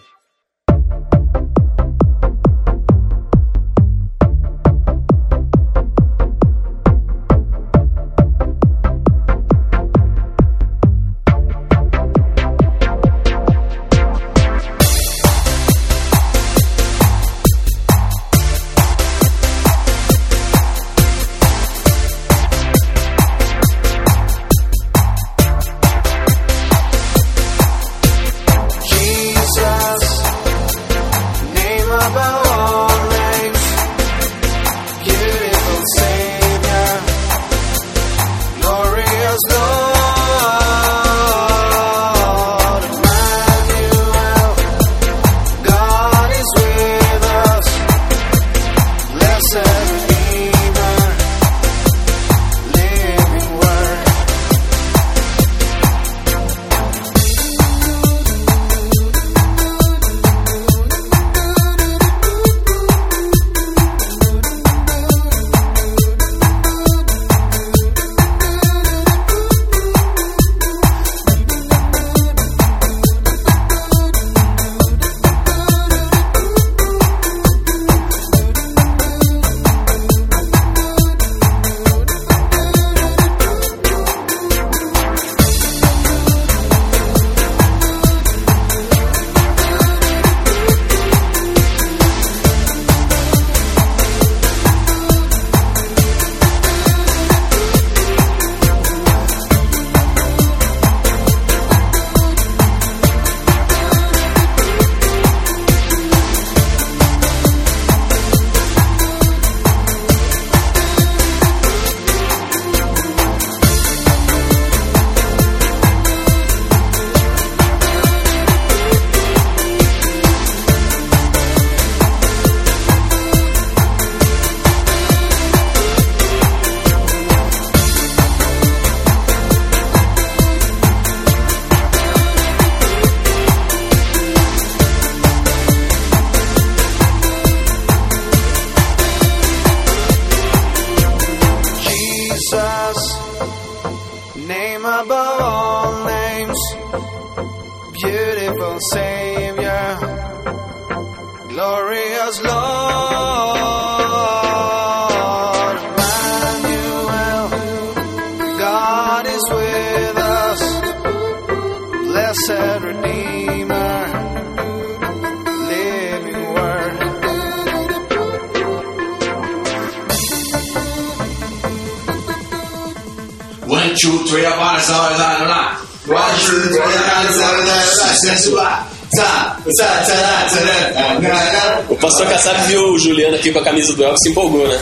Sensual. 178.25 178.94
Tá, 179.15 179.57
tá, 179.77 179.85
tá, 179.85 180.47
tá, 180.93 181.81
O 181.89 181.95
pastor 181.95 182.27
Kassab 182.27 182.67
viu 182.67 182.81
o 182.93 182.99
Juliano 182.99 183.35
aqui 183.35 183.51
com 183.51 183.59
a 183.59 183.63
camisa 183.63 183.93
do 183.93 184.03
Elvis 184.03 184.19
e 184.21 184.23
se 184.23 184.29
empolgou, 184.31 184.67
né? 184.67 184.79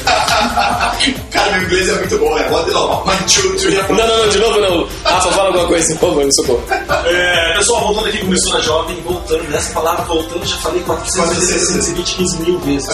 Cara, 1.32 1.52
meu 1.54 1.63
inglês 1.63 1.90
é 1.90 1.94
muito 1.94 2.18
bom, 2.18 2.36
né? 2.36 2.48
Bota 2.50 2.66
de 2.66 2.72
novo. 2.72 3.04
Não, 3.90 4.08
não, 4.08 4.18
não, 4.18 4.30
de 4.30 4.38
novo 4.40 4.60
não. 4.60 4.88
Rafa, 5.04 5.32
fala 5.32 5.48
alguma 5.48 5.68
coisa, 5.68 5.86
se 5.86 5.94
empolgou, 5.94 6.25
me 6.25 6.34
socorro. 6.34 6.63
É, 7.06 7.54
pessoal, 7.58 7.82
voltando 7.82 8.08
aqui 8.08 8.18
com 8.20 8.28
Mistura 8.28 8.62
Jovem, 8.62 9.02
voltando 9.02 9.44
nessa 9.50 9.74
palavra, 9.74 10.04
voltando, 10.06 10.46
já 10.46 10.58
falei 10.58 10.82
400 10.82 11.30
vezes, 11.36 11.68
620, 11.68 12.16
15 12.16 12.38
mil 12.40 12.60
vezes. 12.60 12.90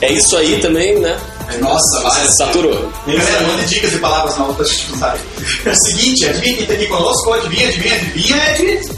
É 0.00 0.12
isso 0.12 0.36
aí 0.36 0.60
também, 0.60 0.98
né? 0.98 1.18
Nossa, 1.60 2.00
vai. 2.02 2.26
Saturou. 2.38 2.92
Galera, 3.06 3.46
manda 3.46 3.62
dicas 3.64 3.90
de 3.90 3.98
palavras 3.98 4.36
novas 4.38 4.56
pra 4.56 4.66
gente 4.66 4.92
usar. 4.92 5.18
É 5.64 5.70
o 5.70 5.74
seguinte, 5.74 6.26
adivinha 6.26 6.56
quem 6.56 6.66
tá 6.66 6.72
aqui 6.74 6.86
conosco? 6.86 7.32
Adivinha, 7.32 7.68
adivinha, 7.68 7.94
adivinha, 7.96 8.36
Ed? 8.54 8.88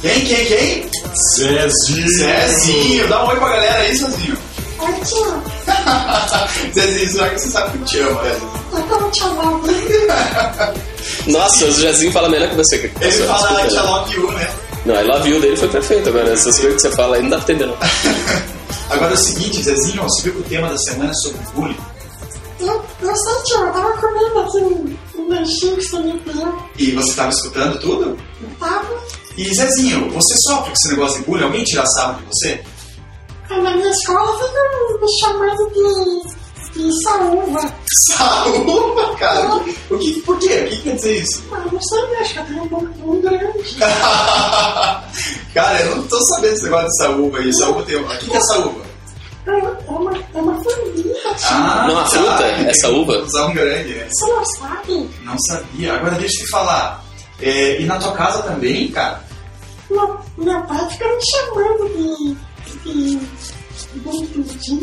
Quem, 0.00 0.24
quem, 0.24 0.46
quem? 0.46 0.90
Zezinho! 1.36 2.08
Zezinho, 2.08 3.08
dá 3.08 3.24
um 3.24 3.28
oi 3.28 3.36
pra 3.36 3.48
galera 3.48 3.78
aí, 3.80 3.96
Zezinho. 3.96 4.38
Oi, 4.78 4.92
tio. 5.04 5.42
Zezinho, 6.72 7.10
será 7.10 7.28
que 7.30 7.38
você 7.40 7.48
sabe 7.50 7.72
que 7.72 7.78
eu 7.78 7.84
te 7.84 7.98
amo, 8.00 8.22
né? 8.22 8.40
Eu 8.72 8.82
como 8.82 9.10
te 9.10 9.22
amar. 9.24 10.74
Nossa, 11.26 11.64
o 11.64 11.72
Jazinho 11.72 12.12
fala 12.12 12.28
melhor 12.28 12.48
que 12.48 12.56
você. 12.56 12.76
Ele 12.76 12.88
Pastor, 13.26 13.26
fala. 13.26 13.66
I 13.66 13.74
love 13.74 14.14
you, 14.14 14.32
né? 14.32 14.54
Não, 14.86 14.94
I 14.94 15.04
love 15.04 15.28
you 15.28 15.40
dele 15.40 15.56
foi 15.56 15.68
perfeito. 15.68 16.08
Agora, 16.08 16.30
essas 16.32 16.58
coisas 16.60 16.80
que 16.82 16.88
você 16.88 16.96
fala 16.96 17.16
aí 17.16 17.22
não 17.22 17.30
dá 17.30 17.38
pra 17.38 17.54
entender, 17.54 17.66
não. 17.66 17.76
Agora 18.90 19.10
é 19.10 19.14
o 19.14 19.18
seguinte, 19.18 19.62
Zezinho, 19.62 20.02
você 20.04 20.22
viu 20.22 20.34
que 20.34 20.38
o 20.40 20.44
tema 20.44 20.68
da 20.68 20.78
semana 20.78 21.10
é 21.10 21.14
sobre 21.14 21.38
bullying? 21.54 21.76
Eu, 22.60 22.84
eu 23.02 23.16
sei, 23.16 23.42
tio. 23.44 23.60
Eu 23.66 23.72
tava 23.72 23.92
comendo 23.98 24.38
aqui 24.38 24.56
um, 24.58 24.96
um 25.18 25.28
lanchinho 25.28 25.76
que 25.76 25.84
você 25.84 25.98
me 25.98 26.20
deu. 26.20 26.58
E 26.78 26.92
você 26.92 27.14
tava 27.14 27.30
escutando 27.30 27.80
tudo? 27.80 28.18
Eu 28.42 28.48
tava. 28.60 28.87
E 29.38 29.54
Zezinho, 29.54 30.10
você 30.10 30.34
sofre 30.48 30.66
com 30.70 30.72
esse 30.72 30.88
negócio 30.88 31.20
de 31.20 31.24
bullying? 31.26 31.44
Alguém 31.44 31.62
tira 31.62 31.86
sarro 31.86 32.18
de 32.18 32.24
você? 32.26 32.60
Na 33.48 33.70
minha 33.70 33.88
escola 33.88 34.36
ficam 34.36 35.00
me 35.00 35.06
chamando 35.20 35.70
de, 36.74 36.82
de 36.82 37.02
saúva. 37.04 37.60
Saúva, 38.16 39.14
cara? 39.16 39.54
O 39.54 39.60
que, 39.60 39.94
o 39.94 39.98
que, 39.98 40.20
por 40.22 40.38
quê? 40.40 40.64
O 40.66 40.68
que 40.70 40.82
quer 40.82 40.94
dizer 40.96 41.22
isso? 41.22 41.42
Ah, 41.52 41.64
não 41.70 41.80
sei, 41.80 42.16
acho 42.16 42.34
que 42.34 42.40
eu 42.40 42.44
tenho 42.46 42.62
um 42.64 42.68
pouco 42.68 42.86
muito 42.98 43.22
grande. 43.22 43.76
cara, 45.54 45.80
eu 45.82 45.96
não 45.96 46.02
tô 46.08 46.20
sabendo 46.26 46.50
desse 46.50 46.64
negócio 46.64 46.88
de 46.88 46.96
saúva 46.96 47.38
aí. 47.38 47.54
Saúva 47.54 47.82
tem. 47.84 47.96
O 47.96 48.08
que 48.08 48.30
que 48.30 48.36
é 48.36 48.40
saúva? 48.40 48.80
É 49.46 49.50
uma, 49.90 50.12
é 50.12 50.38
uma 50.40 50.54
família, 50.64 51.14
tio. 51.14 51.46
Ah, 51.50 51.86
Não, 51.88 51.98
a 51.98 52.06
fruta, 52.06 52.44
essa 52.44 52.88
uva. 52.88 53.18
Usar 53.22 53.46
um 53.46 53.54
grande, 53.54 53.94
né? 53.94 54.08
Você 54.10 54.32
não 54.32 54.44
sabe? 54.44 55.10
Não 55.22 55.36
sabia. 55.48 55.94
Agora 55.94 56.16
deixa 56.16 56.40
eu 56.40 56.44
te 56.44 56.50
falar. 56.50 57.04
É, 57.40 57.80
e 57.80 57.86
na 57.86 57.98
tua 57.98 58.12
casa 58.12 58.42
também, 58.42 58.88
cara? 58.88 59.27
Meu, 59.90 60.18
meu 60.36 60.62
pai 60.62 60.90
fica 60.90 61.06
me 61.06 61.20
chamando 61.30 61.88
de. 61.96 62.36
de. 62.84 63.20
Bundudinho. 63.94 64.82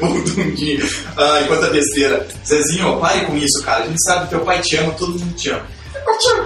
Bundundinho. 0.00 0.88
Ai, 1.16 1.46
quanta 1.48 1.70
besteira. 1.70 2.26
Zezinho, 2.46 3.00
pare 3.00 3.26
com 3.26 3.36
isso, 3.36 3.62
cara. 3.64 3.84
A 3.84 3.86
gente 3.88 4.02
sabe 4.04 4.24
que 4.24 4.30
teu 4.30 4.40
pai 4.40 4.60
te 4.60 4.76
ama, 4.76 4.92
todo 4.92 5.18
mundo 5.18 5.34
te 5.34 5.50
ama. 5.50 5.66
Ô 6.06 6.18
tio, 6.18 6.36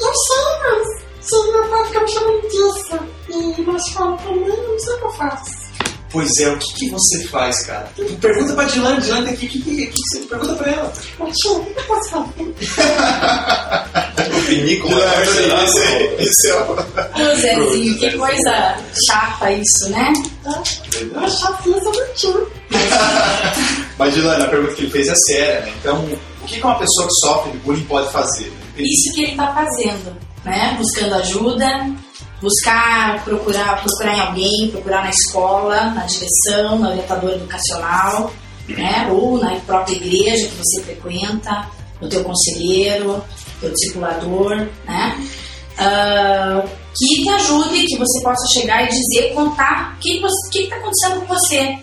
eu 0.00 0.14
sei, 0.14 0.44
mas 0.62 1.02
se 1.20 1.52
meu 1.52 1.68
pai 1.68 1.84
fica 1.86 2.00
me 2.00 2.08
chamando 2.08 2.40
disso 2.48 2.98
e 3.28 3.62
na 3.62 3.76
escola 3.76 4.16
também, 4.18 4.48
eu 4.48 4.68
não 4.68 4.78
sei 4.78 4.94
o 4.94 4.98
que 4.98 5.04
eu 5.04 5.10
faço. 5.10 5.68
Pois 6.10 6.30
é, 6.40 6.48
o 6.48 6.58
que, 6.58 6.74
que 6.74 6.90
você 6.90 7.24
faz, 7.24 7.66
cara? 7.66 7.92
Pergunta 8.20 8.54
pra 8.54 8.64
Dilane, 8.64 9.00
Dilane 9.02 9.26
tá 9.26 9.32
aqui, 9.32 9.44
o 9.44 9.48
que, 9.50 9.60
que, 9.60 9.86
que 9.88 9.98
você 10.10 10.20
pergunta 10.20 10.54
pra 10.54 10.72
ela? 10.72 10.92
Ô 11.18 11.26
tio, 11.26 11.56
o 11.58 11.64
que 11.66 11.78
eu 11.78 11.84
posso 11.84 12.10
fazer? 12.10 12.54
Vinícola, 14.48 15.04
Dilane, 15.24 15.64
esse, 15.64 15.78
é- 15.86 16.16
esse 16.22 16.50
é 16.50 16.54
o... 16.56 16.72
Ô 16.72 17.34
Zezinho, 17.36 17.98
que 17.98 18.10
coisa 18.16 18.76
chata 19.06 19.52
isso, 19.52 19.90
né? 19.90 20.12
Isso 21.26 21.52
do 21.64 22.14
tio. 22.14 22.50
Mas, 23.98 24.14
Dilane, 24.14 24.44
a 24.44 24.48
pergunta 24.48 24.74
que 24.74 24.82
ele 24.82 24.90
fez 24.90 25.08
é 25.08 25.14
séria, 25.14 25.60
né? 25.60 25.72
Então, 25.80 25.98
o 26.42 26.46
que 26.46 26.56
que 26.56 26.64
uma 26.64 26.78
pessoa 26.78 27.06
que 27.06 27.14
sofre 27.26 27.52
de 27.52 27.58
bullying 27.58 27.84
pode 27.84 28.10
fazer? 28.10 28.50
Isso 28.76 29.14
que 29.14 29.22
ele 29.22 29.30
está 29.32 29.52
fazendo, 29.54 30.16
né? 30.44 30.74
Buscando 30.78 31.14
ajuda, 31.16 31.90
buscar, 32.40 33.22
procurar, 33.24 33.82
procurar 33.82 34.16
em 34.16 34.20
alguém, 34.20 34.70
procurar 34.72 35.04
na 35.04 35.10
escola, 35.10 35.90
na 35.90 36.04
direção, 36.06 36.78
na 36.78 36.90
orientadora 36.90 37.34
educacional, 37.34 38.32
né? 38.68 39.08
Ou 39.10 39.38
na 39.38 39.56
própria 39.60 39.94
igreja 39.96 40.46
que 40.46 40.54
você 40.56 40.82
frequenta, 40.84 41.66
no 42.00 42.08
teu 42.08 42.22
conselheiro, 42.22 43.22
teu 43.60 43.70
discipulador, 43.72 44.56
né? 44.84 45.28
Ah, 45.78 46.64
que 46.96 47.22
te 47.22 47.28
ajude, 47.28 47.86
que 47.86 47.96
você 47.96 48.22
possa 48.22 48.46
chegar 48.52 48.84
e 48.84 48.88
dizer, 48.88 49.32
contar 49.32 49.94
o 49.96 50.00
que 50.00 50.18
está 50.62 50.76
acontecendo 50.76 51.20
com 51.20 51.26
você, 51.26 51.78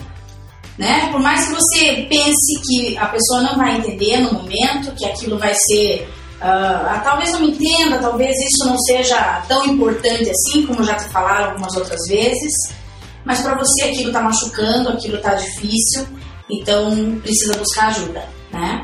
né? 0.78 1.10
Por 1.12 1.22
mais 1.22 1.48
que 1.48 1.54
você 1.54 2.06
pense 2.10 2.62
que 2.66 2.98
a 2.98 3.06
pessoa 3.06 3.42
não 3.42 3.58
vai 3.58 3.78
entender 3.78 4.20
no 4.20 4.34
momento, 4.34 4.94
que 4.96 5.06
aquilo 5.06 5.40
vai 5.40 5.54
ser. 5.54 6.10
ah, 6.42 7.02
talvez 7.04 7.32
não 7.32 7.40
me 7.40 7.52
entenda, 7.52 7.98
talvez 8.00 8.36
isso 8.36 8.68
não 8.68 8.78
seja 8.80 9.42
tão 9.48 9.66
importante 9.66 10.30
assim, 10.30 10.66
como 10.68 10.84
já 10.84 10.96
te 10.96 11.08
falaram 11.10 11.52
algumas 11.52 11.74
outras 11.76 12.02
vezes, 12.10 12.54
mas 13.24 13.42
para 13.42 13.58
você 13.58 13.86
aquilo 13.86 14.08
está 14.08 14.22
machucando, 14.22 14.90
aquilo 14.90 15.16
está 15.16 15.34
difícil, 15.34 16.06
então 16.52 17.20
precisa 17.22 17.58
buscar 17.58 17.88
ajuda, 17.88 18.28
né? 18.52 18.84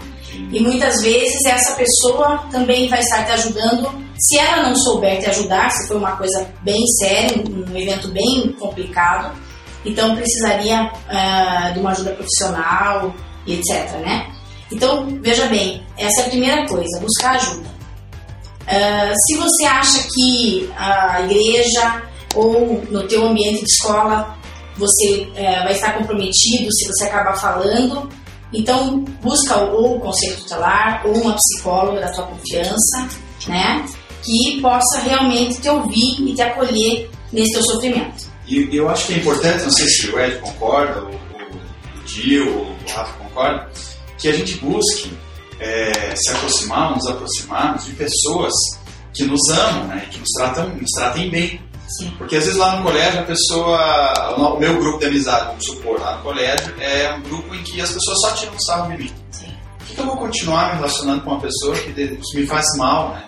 E 0.51 0.59
muitas 0.59 1.01
vezes 1.01 1.45
essa 1.45 1.75
pessoa 1.75 2.45
também 2.51 2.89
vai 2.89 2.99
estar 2.99 3.25
te 3.25 3.31
ajudando. 3.31 3.89
Se 4.19 4.37
ela 4.37 4.67
não 4.67 4.75
souber 4.75 5.19
te 5.19 5.29
ajudar, 5.29 5.69
se 5.71 5.87
for 5.87 5.97
uma 5.97 6.15
coisa 6.17 6.47
bem 6.61 6.85
séria, 6.99 7.41
um 7.49 7.77
evento 7.77 8.09
bem 8.09 8.53
complicado, 8.59 9.35
então 9.85 10.15
precisaria 10.15 10.91
ah, 11.07 11.71
de 11.73 11.79
uma 11.79 11.91
ajuda 11.91 12.11
profissional 12.11 13.15
e 13.47 13.53
etc, 13.53 13.97
né? 14.01 14.27
Então, 14.71 15.07
veja 15.21 15.47
bem, 15.47 15.83
essa 15.97 16.21
é 16.21 16.25
a 16.25 16.29
primeira 16.29 16.67
coisa, 16.67 16.99
buscar 16.99 17.35
ajuda. 17.35 17.69
Ah, 18.67 19.13
se 19.25 19.37
você 19.37 19.65
acha 19.65 20.07
que 20.13 20.69
a 20.77 21.21
igreja 21.21 22.03
ou 22.35 22.83
no 22.89 23.07
teu 23.07 23.25
ambiente 23.25 23.59
de 23.59 23.71
escola 23.71 24.37
você 24.77 25.29
eh, 25.35 25.63
vai 25.63 25.73
estar 25.73 25.97
comprometido 25.97 26.71
se 26.73 26.87
você 26.87 27.05
acabar 27.05 27.35
falando, 27.35 28.09
então 28.53 28.99
busca 29.21 29.57
ou 29.57 29.97
o 29.97 29.99
conselho 29.99 30.37
tutelar 30.37 31.01
ou 31.05 31.13
uma 31.13 31.35
psicóloga 31.35 32.01
da 32.01 32.11
tua 32.11 32.25
confiança, 32.25 33.07
né? 33.47 33.85
Que 34.23 34.61
possa 34.61 34.99
realmente 34.99 35.61
te 35.61 35.69
ouvir 35.69 36.21
e 36.21 36.33
te 36.33 36.41
acolher 36.41 37.09
nesse 37.31 37.53
teu 37.53 37.63
sofrimento. 37.63 38.29
E 38.47 38.75
eu 38.75 38.89
acho 38.89 39.07
que 39.07 39.13
é 39.13 39.17
importante, 39.17 39.63
não 39.63 39.71
sei 39.71 39.87
se 39.87 40.09
o 40.09 40.19
Ed 40.19 40.39
concorda, 40.39 41.01
o, 41.03 41.07
o, 41.07 41.11
o 41.11 42.03
Dio, 42.05 42.49
o 42.49 42.75
Rafa 42.89 43.13
concorda, 43.13 43.69
que 44.17 44.27
a 44.27 44.33
gente 44.33 44.55
busque 44.57 45.11
é, 45.59 46.15
se 46.15 46.31
aproximar, 46.31 46.95
nos 46.95 47.07
aproximarmos 47.07 47.85
de 47.85 47.93
pessoas 47.93 48.53
que 49.13 49.23
nos 49.23 49.41
amam, 49.49 49.87
né? 49.87 50.07
Que 50.11 50.19
nos 50.19 50.29
tratam, 50.37 50.69
nos 50.69 50.91
tratem 50.91 51.29
bem. 51.29 51.61
Sim. 51.97 52.12
Porque 52.17 52.36
às 52.36 52.45
vezes 52.45 52.58
lá 52.60 52.77
no 52.77 52.84
colégio 52.84 53.19
a 53.19 53.23
pessoa, 53.23 54.36
o 54.38 54.60
meu 54.60 54.77
grupo 54.80 54.99
de 54.99 55.06
amizade, 55.06 55.45
vamos 55.47 55.65
supor, 55.65 55.99
lá 55.99 56.17
no 56.17 56.23
colégio, 56.23 56.73
é 56.80 57.13
um 57.13 57.21
grupo 57.21 57.54
em 57.56 57.63
que 57.63 57.82
as 57.82 57.91
pessoas 57.91 58.17
só 58.21 58.32
tiram 58.36 58.60
sarro 58.60 58.91
de 58.91 59.04
mim. 59.04 59.12
Sim. 59.32 59.47
Por 59.77 59.88
que 59.88 59.93
que 59.95 60.01
eu 60.01 60.06
vou 60.06 60.17
continuar 60.17 60.69
me 60.69 60.75
relacionando 60.75 61.21
com 61.21 61.32
uma 61.32 61.41
pessoa 61.41 61.75
que 61.75 61.91
me 62.36 62.47
faz 62.47 62.65
mal, 62.77 63.10
né? 63.13 63.23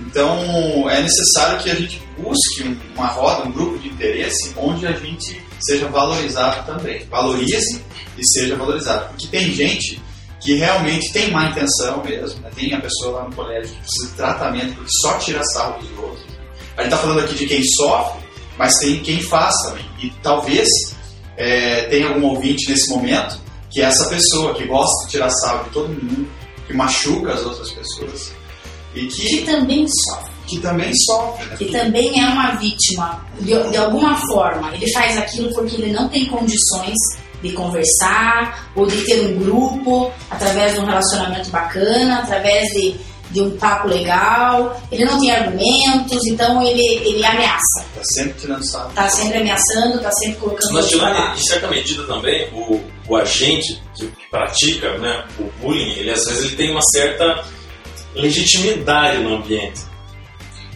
Então 0.00 0.90
é 0.90 1.00
necessário 1.00 1.58
que 1.62 1.70
a 1.70 1.74
gente 1.74 2.02
busque 2.18 2.64
um- 2.64 2.76
uma 2.94 3.06
roda, 3.06 3.48
um 3.48 3.52
grupo 3.52 3.78
de 3.78 3.88
interesse 3.88 4.52
onde 4.56 4.86
a 4.86 4.92
gente 4.92 5.42
seja 5.60 5.88
valorizado 5.88 6.66
também. 6.66 7.04
Valorize 7.06 7.82
e 8.18 8.26
seja 8.28 8.56
valorizado. 8.56 9.08
Porque 9.10 9.26
tem 9.28 9.52
gente 9.54 10.00
que 10.40 10.54
realmente 10.56 11.10
tem 11.12 11.30
má 11.30 11.46
intenção 11.48 12.02
mesmo, 12.04 12.40
né? 12.40 12.50
tem 12.54 12.74
a 12.74 12.80
pessoa 12.80 13.20
lá 13.22 13.24
no 13.28 13.34
colégio 13.34 13.72
que 13.74 13.80
precisa 13.80 14.06
de 14.10 14.16
tratamento 14.16 14.74
porque 14.74 14.90
só 15.00 15.14
tira 15.18 15.42
sarro 15.54 15.80
dos 15.80 15.98
outros. 15.98 16.35
A 16.76 16.82
gente 16.82 16.92
está 16.92 16.98
falando 16.98 17.20
aqui 17.20 17.34
de 17.34 17.46
quem 17.46 17.62
sofre, 17.64 18.20
mas 18.58 18.72
tem 18.80 19.00
quem 19.00 19.20
faz 19.20 19.54
também. 19.64 19.84
E 20.02 20.10
talvez 20.22 20.68
é, 21.36 21.82
tenha 21.82 22.08
algum 22.08 22.26
ouvinte 22.26 22.70
nesse 22.70 22.90
momento 22.90 23.40
que 23.70 23.80
é 23.80 23.84
essa 23.84 24.08
pessoa 24.08 24.54
que 24.54 24.64
gosta 24.64 25.04
de 25.04 25.12
tirar 25.12 25.30
sarro 25.30 25.64
de 25.64 25.70
todo 25.70 25.88
mundo, 25.88 26.28
que 26.66 26.72
machuca 26.72 27.34
as 27.34 27.44
outras 27.44 27.70
pessoas 27.72 28.32
e 28.94 29.06
Que 29.06 29.26
que, 29.26 29.42
também 29.44 29.86
sofre, 29.86 30.32
que 30.46 30.58
também 30.60 30.90
sofre. 30.94 31.46
Né? 31.46 31.56
que 31.56 31.64
também 31.66 32.22
é 32.22 32.26
uma 32.26 32.56
vítima 32.56 33.24
de, 33.38 33.70
de 33.70 33.76
alguma 33.76 34.16
forma. 34.28 34.74
Ele 34.74 34.90
faz 34.92 35.18
aquilo 35.18 35.52
porque 35.52 35.76
ele 35.76 35.92
não 35.92 36.08
tem 36.08 36.26
condições 36.26 36.96
de 37.42 37.52
conversar 37.52 38.70
ou 38.74 38.86
de 38.86 39.04
ter 39.04 39.20
um 39.26 39.38
grupo 39.38 40.10
através 40.30 40.74
de 40.74 40.80
um 40.80 40.86
relacionamento 40.86 41.50
bacana, 41.50 42.20
através 42.20 42.66
de, 42.70 42.96
de 43.30 43.40
um 43.40 43.50
papo 43.56 43.88
legal. 43.88 44.80
Ele 44.90 45.04
não 45.04 45.18
tem 45.20 45.30
argumentos, 45.30 46.26
então 46.26 46.62
ele, 46.62 46.82
ele 47.04 47.24
ameaça. 47.24 47.84
Tá 47.94 48.02
sempre 48.02 48.40
tirando 48.40 48.64
sarro. 48.64 48.92
Tá 48.94 49.08
sempre 49.08 49.38
ameaçando, 49.38 50.00
tá 50.00 50.10
sempre 50.12 50.36
colocando 50.36 50.72
Mas, 50.72 50.88
Dilane, 50.88 51.38
em 51.38 51.46
certa 51.46 51.68
medida 51.68 52.04
também, 52.04 52.48
o, 52.52 52.80
o 53.08 53.16
agente 53.16 53.80
que, 53.94 54.06
que 54.06 54.30
pratica 54.30 54.98
né, 54.98 55.24
o 55.38 55.44
bullying, 55.60 55.92
ele 55.92 56.10
às 56.10 56.24
vezes 56.24 56.44
ele 56.44 56.56
tem 56.56 56.70
uma 56.70 56.82
certa 56.82 57.44
legitimidade 58.14 59.18
no 59.18 59.36
ambiente. 59.36 59.80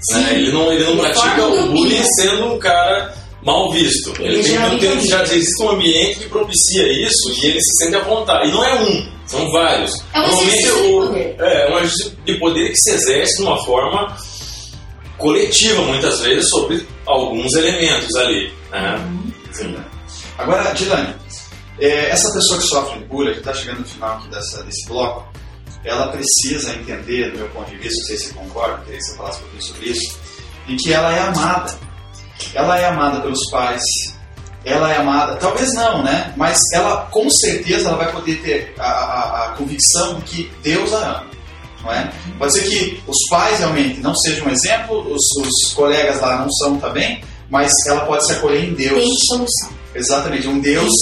Sim. 0.02 0.20
né? 0.22 0.34
Ele 0.34 0.52
não, 0.52 0.72
ele 0.72 0.84
não 0.84 0.92
Ele 0.92 1.00
pratica 1.00 1.46
o 1.46 1.66
bullying 1.68 2.04
sendo 2.16 2.54
um 2.54 2.58
cara 2.58 3.14
mal 3.42 3.70
visto. 3.72 4.12
Ele, 4.18 4.34
Ele 4.34 4.34
tem 4.34 4.42
que 4.42 4.48
geralmente 4.50 4.80
ter, 4.80 5.08
já 5.08 5.22
existe 5.22 5.62
um 5.62 5.70
ambiente 5.70 6.18
que 6.20 6.28
propicia 6.28 6.92
isso 6.92 7.32
e 7.32 7.46
ele 7.46 7.60
se 7.60 7.84
sente 7.84 7.96
à 7.96 8.00
vontade. 8.00 8.48
E 8.48 8.52
não 8.52 8.64
é 8.64 8.82
um, 8.82 9.08
são 9.30 9.50
vários. 9.52 9.92
É 10.12 10.18
um 10.18 10.22
Normalmente 10.22 10.58
exercício 10.58 10.82
de 10.82 10.92
poder. 10.92 11.36
É, 11.38 11.72
um 11.72 11.78
exercício 11.78 12.16
de 12.24 12.34
poder 12.38 12.68
que 12.70 12.76
se 12.76 12.90
exerce 12.90 13.36
de 13.36 13.42
uma 13.42 13.64
forma 13.64 14.16
coletiva, 15.18 15.82
muitas 15.82 16.20
vezes, 16.20 16.48
sobre 16.50 16.86
alguns 17.06 17.52
elementos 17.54 18.14
ali. 18.16 18.52
Né? 18.70 18.96
Uhum. 19.60 19.84
Agora, 20.38 20.72
Dilane, 20.72 21.14
é, 21.78 22.10
essa 22.10 22.32
pessoa 22.32 22.58
que 22.58 22.66
sofre 22.66 22.98
de 22.98 23.04
bullying, 23.04 23.32
que 23.32 23.38
está 23.38 23.54
chegando 23.54 23.80
no 23.80 23.86
final 23.86 24.16
aqui 24.16 24.28
dessa, 24.28 24.62
desse 24.64 24.88
bloco, 24.88 25.30
ela 25.84 26.08
precisa 26.08 26.74
entender, 26.74 27.30
do 27.30 27.38
meu 27.38 27.48
ponto 27.50 27.70
de 27.70 27.76
vista, 27.76 28.00
não 28.00 28.06
sei 28.06 28.16
se 28.16 28.28
você 28.28 28.34
concorda, 28.34 28.82
queria 28.84 28.98
que 28.98 29.04
você 29.04 29.16
falasse 29.16 29.38
um 29.38 29.42
pouquinho 29.42 29.62
sobre 29.62 29.88
isso, 29.90 30.18
em 30.68 30.76
que 30.76 30.92
ela 30.92 31.14
é 31.14 31.20
amada. 31.20 31.78
Ela 32.54 32.78
é 32.78 32.86
amada 32.86 33.20
pelos 33.20 33.50
pais, 33.50 33.82
ela 34.64 34.92
é 34.92 34.96
amada, 34.98 35.36
talvez 35.36 35.72
não, 35.74 36.02
né? 36.02 36.32
Mas 36.36 36.58
ela, 36.74 37.08
com 37.10 37.28
certeza, 37.30 37.88
ela 37.88 37.96
vai 37.98 38.12
poder 38.12 38.36
ter 38.42 38.74
a, 38.78 38.84
a- 38.84 39.44
a 39.46 39.48
convicção 39.56 40.14
de 40.16 40.22
que 40.22 40.52
Deus 40.62 40.92
a 40.92 40.98
ama. 40.98 41.26
Não 41.82 41.92
é? 41.92 42.12
Pode 42.38 42.52
ser 42.52 42.62
que 42.68 43.02
os 43.06 43.16
pais 43.30 43.58
realmente 43.58 44.00
não 44.00 44.14
sejam 44.14 44.46
um 44.46 44.50
exemplo, 44.50 44.98
os, 45.14 45.22
os 45.46 45.72
colegas 45.72 46.20
lá 46.20 46.36
não 46.40 46.50
são 46.52 46.78
também, 46.78 47.22
mas 47.48 47.72
ela 47.88 48.00
pode 48.04 48.26
se 48.26 48.32
acolher 48.34 48.64
em 48.68 48.74
Deus. 48.74 48.98
Tem 49.00 49.14
solução. 49.28 49.70
Exatamente, 49.94 50.46
um 50.46 50.60
Deus 50.60 50.92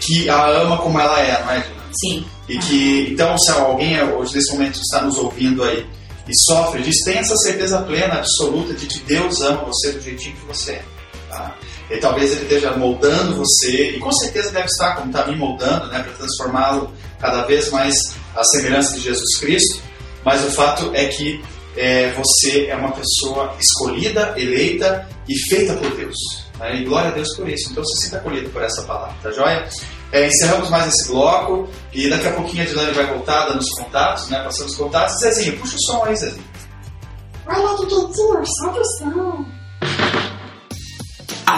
que 0.00 0.28
a 0.30 0.46
ama 0.46 0.78
como 0.78 0.98
ela 1.00 1.18
é, 1.20 1.42
não 1.42 1.50
é, 1.50 1.58
Dina? 1.60 1.82
Sim. 2.00 2.24
E 2.48 2.58
que, 2.58 3.08
então, 3.12 3.36
se 3.38 3.50
alguém 3.50 4.00
hoje 4.02 4.34
nesse 4.36 4.52
momento 4.52 4.80
está 4.80 5.02
nos 5.02 5.16
ouvindo 5.18 5.62
aí 5.64 5.86
e 6.28 6.32
sofre 6.50 6.82
disso, 6.82 7.04
tenha 7.04 7.20
essa 7.20 7.36
certeza 7.38 7.78
plena, 7.82 8.14
absoluta 8.14 8.72
de 8.74 8.86
que 8.86 9.00
Deus 9.00 9.40
ama 9.40 9.64
você 9.64 9.92
do 9.92 10.00
jeitinho 10.00 10.36
que 10.36 10.46
você 10.46 10.72
é. 10.72 10.84
Tá? 11.28 11.54
E 11.92 11.98
talvez 11.98 12.32
ele 12.32 12.42
esteja 12.42 12.76
moldando 12.76 13.36
você, 13.36 13.90
e 13.90 13.98
com 13.98 14.10
certeza 14.12 14.50
deve 14.50 14.66
estar, 14.66 14.96
como 14.96 15.08
está 15.10 15.26
me 15.26 15.36
moldando, 15.36 15.88
né, 15.88 16.02
para 16.02 16.12
transformá-lo 16.14 16.90
cada 17.20 17.42
vez 17.42 17.70
mais 17.70 17.94
à 18.34 18.42
semelhança 18.44 18.94
de 18.94 19.00
Jesus 19.00 19.38
Cristo. 19.38 19.82
Mas 20.24 20.42
o 20.44 20.50
fato 20.50 20.90
é 20.94 21.06
que 21.06 21.42
é, 21.76 22.12
você 22.12 22.66
é 22.66 22.76
uma 22.76 22.92
pessoa 22.92 23.54
escolhida, 23.60 24.34
eleita 24.36 25.06
e 25.28 25.38
feita 25.48 25.74
por 25.74 25.90
Deus. 25.94 26.16
né? 26.58 26.76
E 26.76 26.84
glória 26.84 27.10
a 27.10 27.12
Deus 27.12 27.34
por 27.36 27.48
isso. 27.48 27.70
Então 27.70 27.84
se 27.84 28.04
sinta 28.04 28.18
acolhido 28.18 28.50
por 28.50 28.62
essa 28.62 28.82
palavra, 28.82 29.14
tá 29.22 29.30
joia? 29.30 29.68
É, 30.12 30.26
encerramos 30.26 30.68
mais 30.68 30.88
esse 30.88 31.08
bloco 31.08 31.68
e 31.92 32.08
daqui 32.10 32.26
a 32.26 32.32
pouquinho 32.32 32.62
a 32.62 32.66
Dilane 32.66 32.92
vai 32.92 33.06
voltar 33.06 33.46
dando 33.48 33.60
os 33.60 33.70
contatos, 33.70 34.28
né? 34.28 34.42
Passando 34.42 34.68
os 34.68 34.76
contatos. 34.76 35.18
Zezinho, 35.20 35.58
puxa 35.58 35.76
o 35.76 35.82
som 35.86 36.04
aí, 36.04 36.16
Zezinho. 36.16 36.44
Olha 37.46 37.76
que 37.76 37.86
quentinho, 37.86 38.42
sobe 38.46 38.78
o 38.78 38.84
som. 38.84 39.61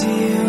To 0.00 0.06
you. 0.06 0.47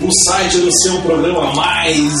O 0.00 0.08
site 0.24 0.58
do 0.58 0.70
seu 0.82 1.00
programa 1.02 1.52
mais 1.54 2.12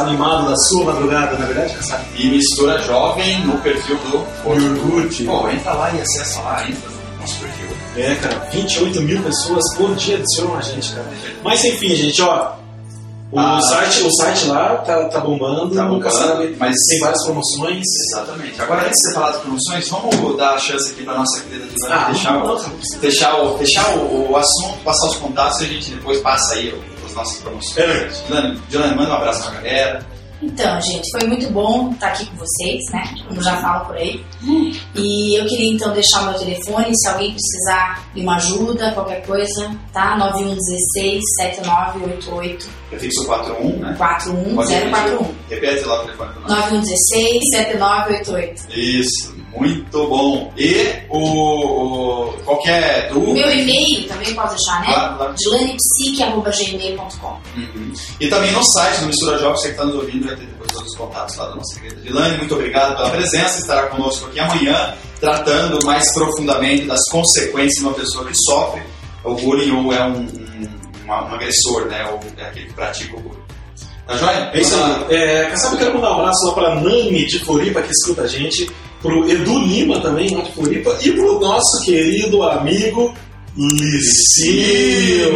animado 0.00 0.48
da 0.48 0.56
sua 0.56 0.86
madrugada, 0.86 1.38
na 1.38 1.46
verdade, 1.46 1.74
sabe? 1.86 2.04
E 2.16 2.26
mistura 2.26 2.82
jovem 2.82 3.40
no 3.46 3.58
perfil 3.58 3.96
do 3.98 4.26
Orkut. 4.44 5.24
Pô, 5.24 5.48
entra 5.48 5.72
lá 5.72 5.92
e 5.94 6.00
acessa 6.00 6.40
lá, 6.40 6.68
entra 6.68 6.90
no 6.90 7.20
nosso 7.20 7.38
perfil. 7.40 7.68
É, 7.96 8.14
cara, 8.16 8.48
28 8.52 9.00
mil 9.02 9.22
pessoas 9.22 9.62
por 9.76 9.94
dia 9.96 10.16
adicionam 10.16 10.56
a 10.56 10.62
gente, 10.62 10.92
cara. 10.92 11.06
Mas 11.42 11.64
enfim, 11.64 11.94
gente, 11.96 12.20
ó. 12.22 12.52
O, 13.30 13.38
Ah. 13.38 13.60
site, 13.60 14.02
o 14.04 14.10
site 14.16 14.46
lá 14.46 14.76
tá, 14.78 15.04
tá 15.08 15.20
bombando, 15.20 15.74
Tá 15.74 15.84
bombando, 15.84 16.10
sabe. 16.10 16.56
mas- 16.58 16.74
tem 16.88 16.98
várias 17.00 17.22
promoções. 17.24 17.82
Exatamente. 18.12 18.60
Agora, 18.62 18.86
antes 18.86 18.92
de 18.96 19.08
você 19.08 19.14
falar 19.14 19.30
das 19.32 19.40
promoções, 19.42 19.88
vamos 19.90 20.36
dar 20.38 20.54
a 20.54 20.58
chance 20.58 20.90
aqui 20.92 21.02
para 21.04 21.14
nossa 21.18 21.40
querida 21.42 21.66
Dilane 21.66 21.94
Ah, 21.94 22.06
fechar, 22.14 22.32
não, 22.32 22.42
o, 22.44 22.48
não. 22.48 22.58
fechar, 23.00 23.34
o, 23.42 23.58
fechar 23.58 23.96
o, 23.98 24.30
o 24.30 24.36
assunto, 24.36 24.78
passar 24.82 25.06
os 25.08 25.16
contatos 25.16 25.60
e 25.60 25.64
a 25.64 25.66
gente 25.66 25.90
depois 25.90 26.20
passa 26.20 26.54
aí 26.54 26.74
as 27.06 27.14
nossas 27.14 27.36
promoções. 27.42 27.76
É. 27.78 28.08
Dilane, 28.70 28.94
manda 28.96 29.10
um 29.10 29.14
abraço 29.16 29.42
pra 29.42 29.60
galera. 29.60 30.06
Então, 30.40 30.80
gente, 30.80 31.10
foi 31.10 31.28
muito 31.28 31.50
bom 31.50 31.90
estar 31.92 32.08
aqui 32.08 32.26
com 32.26 32.36
vocês, 32.36 32.80
né? 32.92 33.02
Como 33.26 33.42
já 33.42 33.56
falo 33.56 33.86
por 33.86 33.96
aí. 33.96 34.24
E 34.94 35.38
eu 35.40 35.46
queria 35.46 35.74
então 35.74 35.92
deixar 35.92 36.22
o 36.22 36.24
meu 36.26 36.34
telefone, 36.34 36.96
se 36.96 37.08
alguém 37.08 37.32
precisar 37.34 38.08
de 38.14 38.20
uma 38.20 38.36
ajuda, 38.36 38.92
qualquer 38.92 39.26
coisa, 39.26 39.70
tá? 39.92 40.16
9116 40.16 41.22
7988 41.36 42.68
Prefixo 42.88 43.26
41, 43.26 43.76
né? 43.78 43.94
41 43.98 44.54
Pode 44.54 44.72
repetir. 44.72 44.90
041. 44.90 45.34
Repete 45.50 45.84
lá 45.84 45.94
o 45.94 46.04
telefone 46.04 46.32
pra 46.32 46.40
nós. 46.40 46.50
9116 46.50 47.42
7988. 47.52 48.62
Isso, 48.78 49.34
muito 49.56 50.06
bom. 50.08 50.52
E 50.56 50.92
o, 51.08 52.28
o 52.28 52.32
qualquer 52.44 53.10
O 53.12 53.20
dúvida. 53.20 53.46
meu 53.46 53.58
e-mail 53.58 54.06
também 54.08 54.34
pode 54.34 54.54
deixar, 54.54 54.80
né? 54.80 54.86
Claro, 54.92 55.16
claro. 55.16 55.34
dilanepsique.gmail.com 55.36 57.38
Uhum. 57.56 57.92
E 58.20 58.28
também 58.28 58.52
no 58.52 58.62
site 58.64 59.00
do 59.00 59.06
Mistura 59.06 59.38
Jovem, 59.38 59.56
você 59.56 59.68
que 59.68 59.72
está 59.74 59.84
nos 59.84 59.94
ouvindo, 59.96 60.26
vai 60.26 60.36
ter 60.36 60.46
depois 60.46 60.70
todos 60.72 60.92
os 60.92 60.96
contatos 60.98 61.36
lá 61.36 61.48
da 61.48 61.56
nossa 61.56 61.80
querida 61.80 62.00
Dilane. 62.02 62.36
Muito 62.38 62.54
obrigado 62.54 62.96
pela 62.96 63.10
presença, 63.10 63.58
estará 63.58 63.86
conosco 63.88 64.26
aqui 64.26 64.38
amanhã, 64.40 64.94
tratando 65.20 65.84
mais 65.84 66.04
profundamente 66.14 66.84
das 66.84 67.00
consequências 67.10 67.74
de 67.74 67.80
uma 67.82 67.94
pessoa 67.94 68.24
que 68.26 68.34
sofre 68.34 68.82
o 69.24 69.34
bullying 69.34 69.72
ou 69.72 69.92
é 69.92 70.04
um, 70.04 70.20
um, 70.20 70.68
um 71.08 71.12
agressor, 71.12 71.86
né? 71.86 72.04
Ou 72.10 72.20
é 72.36 72.44
aquele 72.46 72.66
que 72.66 72.74
pratica 72.74 73.16
o 73.16 73.20
bullying. 73.20 73.38
Tá 74.06 74.16
joia? 74.16 74.50
É 74.54 74.60
isso 74.60 74.74
aí. 74.76 75.04
É, 75.14 75.44
quer 75.46 75.56
saber, 75.56 75.74
eu 75.74 75.78
quero 75.80 75.94
mandar 75.94 76.12
um 76.12 76.20
abraço 76.20 76.46
lá 76.46 76.52
pra 76.54 76.74
Nani 76.76 77.26
de 77.26 77.38
Floripa, 77.40 77.82
que 77.82 77.90
escuta 77.92 78.22
a 78.22 78.26
gente, 78.26 78.70
pro 79.00 79.28
Edu 79.28 79.58
Lima 79.60 80.00
também, 80.00 80.34
lá 80.34 80.42
de 80.42 80.52
Floripa, 80.52 80.96
e 81.02 81.10
pro 81.12 81.38
nosso 81.40 81.84
querido 81.84 82.42
amigo. 82.42 83.14
Licinho. 83.56 85.30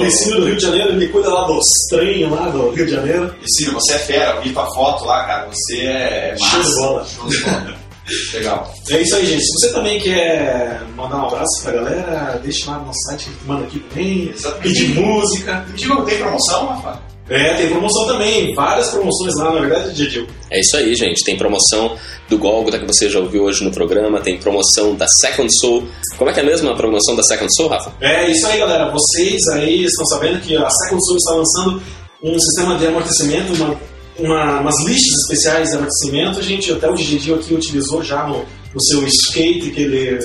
Licinho 0.00 0.40
do 0.40 0.46
Rio 0.46 0.56
de 0.56 0.62
Janeiro, 0.62 0.90
ele 0.90 1.08
cuida 1.08 1.32
lá 1.32 1.46
dos 1.46 1.64
trem 1.88 2.28
lá 2.28 2.50
do 2.50 2.70
Rio 2.70 2.84
de 2.84 2.92
Janeiro. 2.92 3.34
Ciro, 3.46 3.72
você 3.72 3.94
é 3.94 3.98
fera, 3.98 4.36
eu 4.36 4.42
vi 4.42 4.52
tua 4.52 4.66
foto 4.74 5.06
lá, 5.06 5.24
cara. 5.24 5.48
Você 5.48 5.80
é 5.80 6.36
massa. 6.38 6.50
Show 6.50 6.62
de 6.62 6.74
bola. 6.76 7.06
Show 7.06 7.28
de 7.28 7.38
bola. 7.44 7.86
Legal. 8.34 8.72
É 8.90 9.00
isso 9.00 9.16
aí, 9.16 9.26
gente. 9.26 9.42
Se 9.42 9.52
você 9.52 9.72
também 9.72 9.98
quer 10.00 10.82
mandar 10.96 11.16
um 11.16 11.26
abraço 11.26 11.62
pra 11.62 11.72
galera, 11.72 12.40
deixa 12.42 12.70
lá 12.70 12.78
no 12.78 12.86
nosso 12.86 13.00
site 13.08 13.24
que 13.24 13.46
manda 13.46 13.64
aqui 13.64 13.80
também. 13.80 14.30
Exatamente. 14.30 14.68
Pedir 14.68 15.00
música. 15.00 15.66
Digo, 15.74 16.04
tem 16.04 16.18
promoção, 16.18 16.66
Rafa? 16.66 17.00
É, 17.28 17.54
tem 17.54 17.68
promoção 17.68 18.06
também. 18.06 18.54
Várias 18.54 18.88
promoções 18.90 19.34
lá, 19.36 19.52
na 19.52 19.60
verdade, 19.60 19.92
Didil. 19.94 20.26
É 20.50 20.60
isso 20.60 20.76
aí, 20.76 20.94
gente. 20.94 21.24
Tem 21.24 21.36
promoção 21.36 21.96
do 22.28 22.38
Golgotha 22.38 22.78
que 22.78 22.86
você 22.86 23.08
já 23.08 23.18
ouviu 23.18 23.42
hoje 23.44 23.64
no 23.64 23.70
programa, 23.72 24.20
tem 24.20 24.38
promoção 24.38 24.94
da 24.94 25.06
Second 25.08 25.48
Soul. 25.60 25.88
Como 26.16 26.30
é 26.30 26.32
que 26.32 26.40
é 26.40 26.42
mesmo 26.44 26.70
a 26.70 26.76
promoção 26.76 27.16
da 27.16 27.22
Second 27.24 27.48
Soul, 27.56 27.68
Rafa? 27.70 27.92
É 28.00 28.30
isso 28.30 28.46
aí, 28.46 28.58
galera. 28.58 28.90
Vocês 28.90 29.40
aí 29.54 29.84
estão 29.84 30.04
sabendo 30.06 30.40
que 30.40 30.56
a 30.56 30.68
Second 30.70 31.04
Soul 31.04 31.16
está 31.16 31.34
lançando 31.34 31.82
um 32.22 32.38
sistema 32.38 32.76
de 32.78 32.86
amortecimento, 32.86 33.52
uma, 33.54 33.80
uma- 34.18 34.60
umas 34.60 34.78
listas 34.84 35.20
especiais 35.22 35.70
de 35.70 35.76
amortecimento. 35.76 36.42
Gente, 36.42 36.72
até 36.72 36.88
o 36.88 36.94
Didil 36.94 37.34
aqui 37.34 37.54
utilizou 37.54 38.02
já 38.02 38.24
no, 38.26 38.44
no 38.72 38.80
seu 38.82 39.04
skate, 39.06 39.70
que 39.70 39.80
ele 39.82 40.18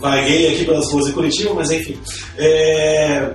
vagueia 0.00 0.50
aqui 0.52 0.64
pelas 0.64 0.90
ruas 0.90 1.06
de 1.06 1.12
Curitiba, 1.12 1.54
mas 1.54 1.70
enfim. 1.70 1.96
É, 2.38 3.30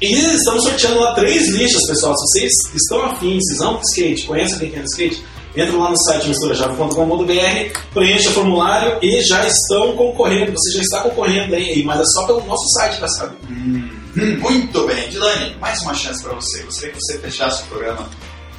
E 0.00 0.12
estamos 0.12 0.62
sorteando 0.62 1.00
lá 1.00 1.12
três 1.14 1.48
listas, 1.48 1.84
pessoal. 1.88 2.14
Se 2.16 2.38
vocês 2.38 2.52
estão 2.74 3.02
afins, 3.04 3.42
vocês 3.44 3.60
amam 3.60 3.80
skate, 3.82 4.26
conhecem 4.26 4.58
quem 4.60 4.70
quer 4.70 4.84
skate, 4.84 5.24
entram 5.56 5.80
lá 5.80 5.90
no 5.90 5.98
site 6.04 6.28
misturajava.com.br, 6.28 7.80
preencha 7.92 8.30
o 8.30 8.32
formulário 8.32 8.96
e 9.02 9.20
já 9.22 9.44
estão 9.44 9.96
concorrendo. 9.96 10.52
Você 10.52 10.76
já 10.76 10.82
está 10.82 11.00
concorrendo 11.00 11.52
aí, 11.52 11.82
mas 11.82 12.00
é 12.00 12.04
só 12.04 12.26
pelo 12.26 12.44
nosso 12.44 12.64
site, 12.78 13.00
tá 13.00 13.08
sabe? 13.08 13.36
Hum, 13.50 13.90
muito 14.38 14.86
bem. 14.86 15.08
Dilane, 15.08 15.56
mais 15.60 15.82
uma 15.82 15.94
chance 15.94 16.22
para 16.22 16.34
você. 16.34 16.62
Gostaria 16.62 16.94
que 16.94 17.00
você 17.00 17.18
fechasse 17.18 17.64
o 17.64 17.66
programa 17.66 18.08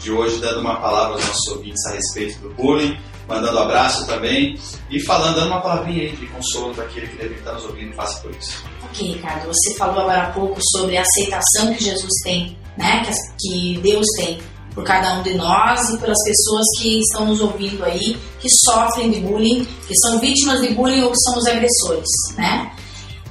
de 0.02 0.12
hoje 0.12 0.41
dando 0.41 0.60
uma 0.60 0.75
palavra 0.75 1.13
aos 1.15 1.25
nossos 1.25 1.47
ouvintes 1.54 1.86
a 1.86 1.91
respeito 1.91 2.38
do 2.39 2.49
bullying, 2.49 2.97
mandando 3.30 3.60
abraço 3.60 4.08
também 4.08 4.60
e 4.89 5.00
falando, 5.06 5.36
dando 5.36 5.48
uma 5.48 5.62
palavrinha 5.62 6.02
aí 6.02 6.15
de 6.15 6.26
consolo 6.28 6.74
para 6.74 6.86
aquele 6.86 7.08
que 7.08 7.18
deve 7.18 7.36
estar 7.36 7.54
nos 7.54 7.63
ouvindo 7.65 7.94
e 7.94 8.22
por 8.22 8.32
isso. 8.32 8.63
Ok, 8.86 9.13
Ricardo, 9.13 9.48
você 9.48 9.76
falou 9.78 10.00
agora 10.00 10.24
há 10.24 10.32
pouco 10.32 10.60
sobre 10.76 10.98
a 10.98 11.04
aceitação 11.04 11.74
que 11.76 11.84
Jesus 11.84 12.12
tem, 12.24 12.58
né? 12.76 13.04
Que, 13.39 13.80
Deus 13.82 14.06
tem 14.18 14.39
por 14.74 14.84
cada 14.84 15.20
um 15.20 15.24
de 15.24 15.36
nós 15.36 15.89
e 15.89 15.98
pelas 16.00 16.18
pessoas 16.24 16.65
que 16.80 17.00
estão 17.00 17.26
nos 17.28 17.39
ouvindo 17.39 17.84
aí, 17.86 18.18
que 18.39 18.48
sofrem 18.65 19.12
de 19.12 19.20
bullying, 19.20 19.65
que 19.88 19.96
são 19.96 20.20
vítimas 20.20 20.62
de 20.62 20.74
bullying 20.74 21.04
ou 21.04 21.12
que 21.12 21.20
são 21.20 21.38
os 21.38 21.48
agressores, 21.48 22.08
né? 22.36 22.72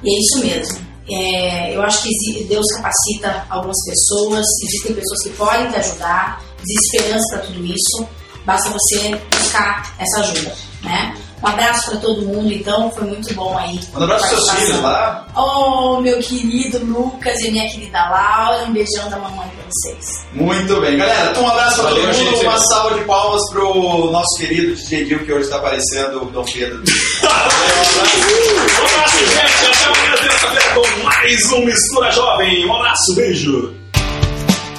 E 0.01 0.09
é 0.09 0.19
isso 0.19 0.39
mesmo. 0.39 0.89
É, 1.11 1.75
eu 1.75 1.81
acho 1.81 2.03
que 2.03 2.43
Deus 2.43 2.65
capacita 2.75 3.45
algumas 3.49 3.77
pessoas, 3.85 4.45
existem 4.63 4.93
pessoas 4.93 5.23
que 5.23 5.29
podem 5.31 5.69
te 5.71 5.75
ajudar, 5.77 6.41
existe 6.63 6.97
esperança 6.97 7.25
para 7.31 7.47
tudo 7.47 7.65
isso, 7.65 8.07
basta 8.45 8.69
você 8.69 9.19
buscar 9.49 9.95
essa 9.99 10.19
ajuda, 10.21 10.53
né? 10.83 11.15
Um 11.41 11.47
abraço 11.47 11.91
para 11.91 11.99
todo 11.99 12.21
mundo, 12.23 12.51
então, 12.51 12.91
foi 12.91 13.05
muito 13.05 13.33
bom 13.33 13.57
aí. 13.57 13.79
Um 13.95 14.03
abraço 14.03 14.27
para 14.27 14.37
seus 14.37 14.51
filhos 14.51 14.81
lá. 14.81 15.25
Oh, 15.37 16.01
meu 16.01 16.19
querido 16.19 16.79
Lucas 16.85 17.39
e 17.39 17.51
minha 17.51 17.65
querida 17.69 18.09
Laura, 18.09 18.65
um 18.65 18.73
beijão 18.73 19.09
da 19.09 19.17
mamãe 19.17 19.47
pra 19.47 19.63
vocês. 19.69 20.05
Muito 20.33 20.81
bem, 20.81 20.97
galera. 20.97 21.31
Então, 21.31 21.43
um 21.43 21.47
abraço 21.47 21.79
para 21.81 21.89
todo 21.91 22.01
mundo. 22.01 22.13
gente. 22.13 22.43
Uma 22.43 22.59
salva 22.59 22.99
de 22.99 23.05
palmas 23.05 23.41
pro 23.51 24.11
nosso 24.11 24.37
querido 24.37 24.75
DJ 24.75 25.05
Gil, 25.05 25.25
que 25.25 25.31
hoje 25.31 25.43
está 25.43 25.55
aparecendo, 25.57 26.23
o 26.23 26.25
Dom 26.25 26.43
Pedro. 26.43 26.83
Um 27.23 28.85
abraço, 28.85 29.17
gente. 29.17 29.65
Até 29.65 29.85
amanhã, 29.85 30.15
terça-feira, 30.21 30.73
com 30.75 31.03
mais 31.03 31.51
um 31.53 31.65
Mistura 31.65 32.11
Jovem. 32.11 32.65
Um 32.65 32.75
abraço, 32.75 33.15
beijo. 33.15 33.75